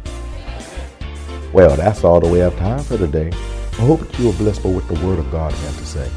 Well, 1.53 1.75
that's 1.77 2.05
all 2.05 2.21
the 2.21 2.29
way 2.29 2.39
have 2.39 2.57
time 2.57 2.85
for 2.85 2.97
today. 2.97 3.33
I 3.33 3.83
hope 3.83 4.01
that 4.01 4.17
you 4.19 4.31
are 4.31 4.35
blessed 4.35 4.63
by 4.63 4.69
what 4.71 4.87
the 4.87 5.05
Word 5.05 5.19
of 5.19 5.29
God 5.33 5.53
has 5.53 5.77
to 5.79 5.87
say. 5.87 6.11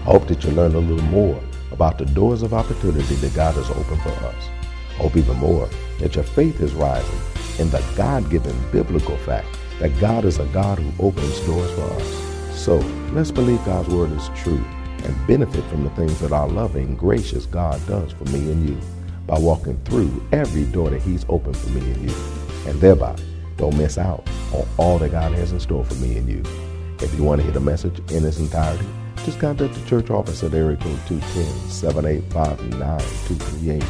I 0.00 0.04
hope 0.04 0.26
that 0.28 0.42
you 0.44 0.50
learn 0.52 0.74
a 0.74 0.78
little 0.78 1.04
more 1.08 1.38
about 1.70 1.98
the 1.98 2.06
doors 2.06 2.42
of 2.42 2.54
opportunity 2.54 3.16
that 3.16 3.34
God 3.34 3.54
has 3.56 3.68
opened 3.68 4.00
for 4.00 4.08
us. 4.08 4.48
I 4.92 5.02
hope 5.02 5.16
even 5.16 5.36
more 5.36 5.68
that 5.98 6.14
your 6.14 6.24
faith 6.24 6.60
is 6.62 6.72
rising 6.72 7.20
in 7.58 7.68
the 7.70 7.84
God 7.96 8.30
given 8.30 8.56
biblical 8.72 9.18
fact 9.18 9.46
that 9.78 9.98
God 10.00 10.24
is 10.24 10.38
a 10.38 10.46
God 10.46 10.78
who 10.78 11.06
opens 11.06 11.38
doors 11.40 11.70
for 11.72 11.82
us. 11.82 12.25
So 12.56 12.78
let's 13.12 13.30
believe 13.30 13.64
God's 13.64 13.88
Word 13.88 14.10
is 14.12 14.28
true 14.34 14.64
and 15.04 15.26
benefit 15.28 15.62
from 15.66 15.84
the 15.84 15.90
things 15.90 16.18
that 16.20 16.32
our 16.32 16.48
loving, 16.48 16.96
gracious 16.96 17.44
God 17.46 17.86
does 17.86 18.10
for 18.12 18.24
me 18.24 18.50
and 18.50 18.68
you 18.68 18.76
by 19.26 19.38
walking 19.38 19.78
through 19.84 20.26
every 20.32 20.64
door 20.64 20.90
that 20.90 21.02
He's 21.02 21.24
opened 21.28 21.56
for 21.56 21.70
me 21.70 21.92
and 21.92 22.10
you. 22.10 22.16
And 22.66 22.80
thereby, 22.80 23.14
don't 23.56 23.76
miss 23.76 23.98
out 23.98 24.28
on 24.52 24.66
all 24.78 24.98
that 24.98 25.12
God 25.12 25.30
has 25.32 25.52
in 25.52 25.60
store 25.60 25.84
for 25.84 25.94
me 25.96 26.16
and 26.16 26.26
you. 26.28 26.42
If 27.00 27.14
you 27.14 27.22
want 27.22 27.40
to 27.40 27.44
hear 27.44 27.52
the 27.52 27.60
message 27.60 28.00
in 28.10 28.24
its 28.24 28.38
entirety, 28.38 28.86
just 29.24 29.38
contact 29.38 29.74
the 29.74 29.86
church 29.86 30.10
office 30.10 30.42
at 30.42 30.54
area 30.54 30.76
code 30.76 30.98
210-785-9238. 31.06 33.84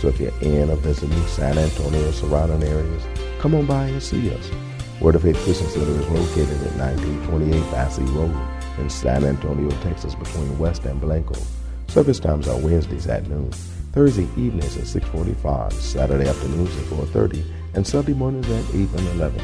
So 0.00 0.08
if 0.08 0.18
you're 0.18 0.32
in 0.40 0.70
or 0.70 0.76
visiting 0.76 1.26
San 1.26 1.58
Antonio 1.58 2.08
or 2.08 2.12
surrounding 2.12 2.62
areas, 2.68 3.02
come 3.38 3.54
on 3.54 3.66
by 3.66 3.86
and 3.86 4.02
see 4.02 4.34
us. 4.34 4.50
Word 5.00 5.14
of 5.14 5.22
Faith 5.22 5.36
Christian 5.44 5.68
Center 5.68 5.90
is 5.90 6.08
located 6.08 6.62
at 6.66 6.76
1928 6.76 7.60
Basse 7.70 7.98
Road 7.98 8.34
in 8.78 8.88
San 8.88 9.24
Antonio, 9.24 9.70
Texas, 9.80 10.14
between 10.14 10.58
West 10.58 10.84
and 10.84 11.00
Blanco. 11.00 11.34
Service 11.88 12.20
times 12.20 12.48
are 12.48 12.58
Wednesdays 12.58 13.06
at 13.06 13.28
noon, 13.28 13.50
Thursday 13.92 14.28
evenings 14.36 14.76
at 14.76 14.84
6:45, 14.84 15.72
Saturday 15.72 16.28
afternoons 16.28 16.76
at 16.76 16.84
4:30, 16.84 17.44
and 17.74 17.86
Sunday 17.86 18.12
mornings 18.12 18.48
at 18.50 18.74
8 18.74 18.74
and 18.74 19.08
11. 19.20 19.40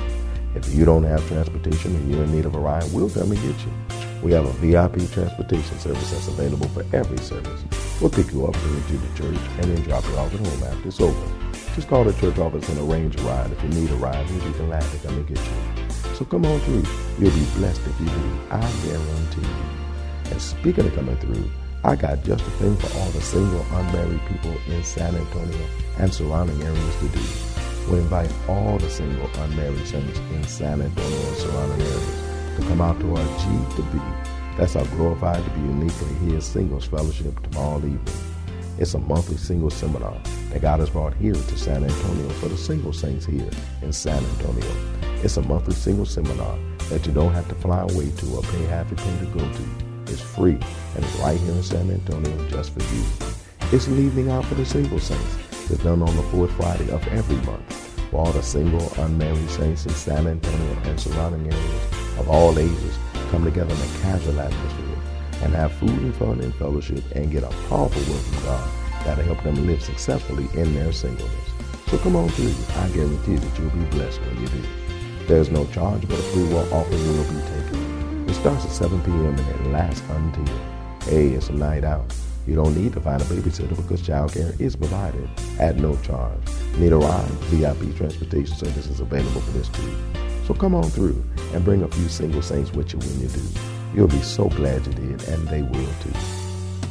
If 0.55 0.75
you 0.75 0.85
don't 0.85 1.05
have 1.05 1.27
transportation 1.29 1.95
and 1.95 2.11
you're 2.11 2.25
in 2.25 2.33
need 2.33 2.47
of 2.47 2.55
a 2.55 2.59
ride, 2.59 2.85
we'll 2.93 3.11
come 3.11 3.31
and 3.31 3.41
get 3.41 3.59
you. 3.64 3.73
We 4.23 4.33
have 4.33 4.47
a 4.47 4.53
VIP 4.53 5.11
transportation 5.12 5.79
service 5.79 6.11
that's 6.11 6.29
available 6.29 6.69
for 6.69 6.85
every 6.93 7.19
service. 7.19 7.62
We'll 8.01 8.11
pick 8.11 8.33
you 8.33 8.47
up, 8.47 8.53
bring 8.55 8.75
you 8.75 8.81
to 8.81 8.97
the 8.97 9.19
church, 9.19 9.41
and 9.59 9.64
then 9.64 9.83
drop 9.83 10.05
you 10.07 10.17
off 10.17 10.35
at 10.35 10.41
home 10.41 10.62
after 10.64 10.88
it's 10.88 11.01
over. 11.01 11.49
Just 11.75 11.88
call 11.88 12.05
the 12.05 12.12
church 12.14 12.38
office 12.38 12.69
and 12.69 12.79
arrange 12.91 13.14
a 13.21 13.23
ride. 13.23 13.53
If 13.53 13.62
you 13.62 13.69
need 13.71 13.91
a 13.91 13.95
ride, 13.95 14.29
we'll 14.31 14.53
be 14.53 14.59
glad 14.59 14.83
to 14.83 14.99
come 14.99 15.17
and 15.17 15.27
get 15.27 15.38
you. 15.38 16.14
So 16.14 16.25
come 16.25 16.45
on 16.45 16.59
through. 16.61 16.85
You'll 17.19 17.35
be 17.35 17.47
blessed 17.57 17.81
if 17.87 18.01
you 18.01 18.07
do. 18.07 18.38
I 18.51 18.61
guarantee 18.85 19.43
you. 19.43 20.33
And 20.33 20.43
speaking 20.43 20.87
of 20.87 20.95
coming 20.95 21.17
through, 21.19 21.49
I 21.85 21.95
got 21.95 22.25
just 22.25 22.45
a 22.45 22.51
thing 22.51 22.77
for 22.77 22.99
all 22.99 23.11
the 23.11 23.21
single 23.21 23.64
unmarried 23.73 24.21
people 24.27 24.57
in 24.67 24.83
San 24.83 25.14
Antonio 25.14 25.67
and 25.99 26.12
surrounding 26.12 26.61
areas 26.62 26.97
to 26.97 27.09
do. 27.09 27.48
We 27.90 27.98
invite 28.01 28.31
all 28.46 28.77
the 28.77 28.90
single 28.90 29.31
unmarried 29.42 29.87
saints 29.87 30.18
in 30.18 30.44
San 30.44 30.83
Antonio 30.83 31.29
and 31.29 31.37
surrounding 31.38 31.81
areas 31.81 32.57
to 32.57 32.62
come 32.68 32.83
out 32.83 33.01
to 33.01 33.16
our 33.16 33.38
G 33.38 33.77
to 33.77 33.83
B. 33.90 33.98
That's 34.59 34.77
our 34.77 34.85
glorified 34.96 35.42
to 35.42 35.51
be 35.53 35.61
uniquely 35.61 36.12
His 36.31 36.44
singles 36.44 36.85
fellowship 36.85 37.42
tomorrow 37.44 37.79
evening. 37.79 38.03
It's 38.79 38.92
a 38.92 38.98
monthly 38.98 39.38
single 39.38 39.70
seminar 39.70 40.14
that 40.51 40.61
God 40.61 40.81
has 40.81 40.90
brought 40.90 41.14
here 41.14 41.33
to 41.33 41.59
San 41.59 41.83
Antonio 41.83 42.29
for 42.40 42.48
the 42.48 42.59
single 42.59 42.92
saints 42.92 43.24
here 43.24 43.48
in 43.81 43.92
San 43.94 44.22
Antonio. 44.22 44.70
It's 45.22 45.38
a 45.38 45.42
monthly 45.42 45.74
single 45.74 46.05
seminar 46.05 46.59
that 46.90 47.07
you 47.07 47.12
don't 47.12 47.33
have 47.33 47.48
to 47.48 47.55
fly 47.55 47.81
away 47.81 48.11
to 48.11 48.37
or 48.37 48.42
pay 48.42 48.64
half 48.64 48.92
a 48.92 48.96
penny 48.96 49.18
to 49.20 49.33
go 49.33 49.40
to. 49.40 50.12
It's 50.12 50.20
free 50.20 50.59
and 50.94 51.05
it's 51.05 51.16
right 51.20 51.40
here 51.40 51.53
in 51.53 51.62
San 51.62 51.90
Antonio 51.90 52.48
just 52.51 52.74
for 52.74 52.81
you. 52.94 53.05
It's 53.72 53.87
an 53.87 53.98
evening 53.98 54.31
out 54.31 54.44
for 54.44 54.57
the 54.57 54.66
single 54.66 55.01
saints. 55.01 55.48
It's 55.71 55.83
done 55.83 56.01
on 56.03 56.17
the 56.17 56.23
fourth 56.25 56.51
Friday 56.53 56.91
of 56.91 57.07
every 57.09 57.37
month 57.45 57.75
for 58.11 58.21
all 58.21 58.33
the 58.33 58.43
single, 58.43 58.91
unmarried 58.97 59.51
saints 59.51 59.85
in 59.85 59.93
San 59.93 60.27
Antonio 60.27 60.79
and 60.85 60.99
surrounding 60.99 61.53
areas 61.53 61.85
of 62.19 62.31
all 62.31 62.59
ages 62.59 62.99
come 63.31 63.45
together 63.45 63.75
in 63.75 63.81
a 63.81 64.01
casual 64.01 64.41
atmosphere 64.41 64.99
and 65.43 65.53
have 65.53 65.71
food 65.75 65.91
and 65.91 66.15
fun 66.15 66.41
and 66.41 66.55
fellowship 66.55 67.05
and 67.15 67.31
get 67.31 67.43
a 67.43 67.49
powerful 67.69 68.01
word 68.11 68.23
from 68.23 68.45
God 68.45 68.71
that'll 69.05 69.25
help 69.25 69.43
them 69.43 69.67
live 69.67 69.83
successfully 69.83 70.49
in 70.55 70.75
their 70.75 70.91
singleness. 70.91 71.51
So 71.89 71.99
come 71.99 72.17
on 72.17 72.31
through. 72.31 72.55
I 72.77 72.89
guarantee 72.89 73.37
that 73.37 73.59
you'll 73.59 73.69
be 73.71 73.85
blessed 73.91 74.23
when 74.23 74.41
you 74.41 74.49
do. 74.49 74.63
There's 75.27 75.51
no 75.51 75.67
charge, 75.67 76.09
but 76.09 76.19
a 76.19 76.23
free 76.23 76.45
will 76.45 76.73
offering 76.73 77.07
will 77.07 77.25
be 77.25 77.41
taken. 77.43 78.27
It 78.27 78.35
starts 78.35 78.65
at 78.65 78.71
7 78.71 79.03
p.m. 79.03 79.27
and 79.27 79.39
it 79.39 79.67
lasts 79.71 80.03
until. 80.09 80.47
Hey, 81.03 81.29
it's 81.29 81.51
a 81.51 81.53
night 81.53 81.85
out. 81.85 82.11
You 82.49 82.55
don't 82.55 82.75
need 82.75 82.95
to 82.95 83.01
find 83.03 83.21
a 83.21 83.27
babysitter 83.27 83.77
because 83.77 84.01
childcare 84.01 84.59
is 84.59 84.75
provided 84.75 85.29
at 85.59 85.77
no 85.77 85.97
charge. 85.97 86.41
Need 86.79 86.93
a 86.93 86.97
ride? 86.97 87.29
VIP 87.51 87.95
transportation 87.95 88.57
service 88.57 88.87
is 88.87 89.01
available 89.01 89.43
for 89.43 89.51
this 89.51 89.69
too. 89.69 89.95
So 90.47 90.55
come 90.55 90.75
on 90.75 90.85
through 90.85 91.23
and 91.53 91.63
bring 91.63 91.83
a 91.83 91.89
few 91.89 92.09
single 92.09 92.41
saints 92.41 92.73
with 92.73 92.95
you 92.95 93.01
when 93.01 93.21
you 93.21 93.29
do. 93.29 93.43
You'll 93.95 94.09
be 94.09 94.23
so 94.23 94.49
glad 94.49 94.87
you 94.87 94.95
did, 94.95 95.29
and 95.29 95.47
they 95.49 95.61
will 95.61 95.93
too. 96.01 96.11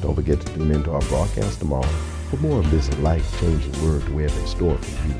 Don't 0.03 0.13
forget 0.13 0.39
to 0.41 0.53
tune 0.53 0.71
into 0.71 0.91
our 0.91 1.01
broadcast 1.01 1.57
tomorrow 1.57 1.89
for 2.29 2.37
more 2.37 2.59
of 2.59 2.69
this 2.69 2.95
life-changing 2.99 3.83
word 3.83 4.07
we 4.09 4.21
have 4.21 4.37
in 4.37 4.45
store 4.45 4.77
for 4.77 5.07
you. 5.07 5.15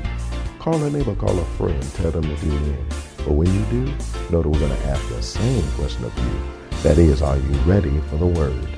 Call 0.60 0.80
a 0.84 0.88
neighbor, 0.88 1.16
call 1.16 1.36
a 1.36 1.44
friend, 1.56 1.82
tell 1.94 2.12
them 2.12 2.22
to 2.22 2.36
tune 2.36 2.64
in. 2.64 2.86
But 3.16 3.32
when 3.32 3.52
you 3.52 3.64
do, 3.70 3.84
know 4.30 4.42
that 4.42 4.48
we're 4.48 4.60
going 4.60 4.70
to 4.70 4.86
ask 4.86 5.08
the 5.08 5.20
same 5.20 5.68
question 5.72 6.04
of 6.04 6.16
you. 6.16 6.78
That 6.84 6.96
is, 6.96 7.22
are 7.22 7.36
you 7.36 7.54
ready 7.66 7.98
for 8.02 8.18
the 8.18 8.26
word? 8.26 8.77